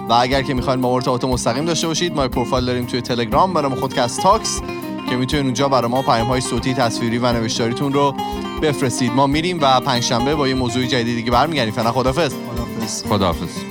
[0.09, 3.53] و اگر که می‌خواین با ما ارتباط مستقیم داشته باشید ما پروفایل داریم توی تلگرام
[3.53, 4.61] برای خودکست تاکس
[5.09, 8.15] که می‌تونید اونجا برای ما پیام های صوتی تصویری و نوشتاریتون رو
[8.61, 9.11] بفرستید.
[9.11, 11.73] ما میریم و پنجشنبه با یه موضوع جدیدی که برمیگردیم.
[11.73, 13.70] فعلا خدافظ خدافظ خداحافظ.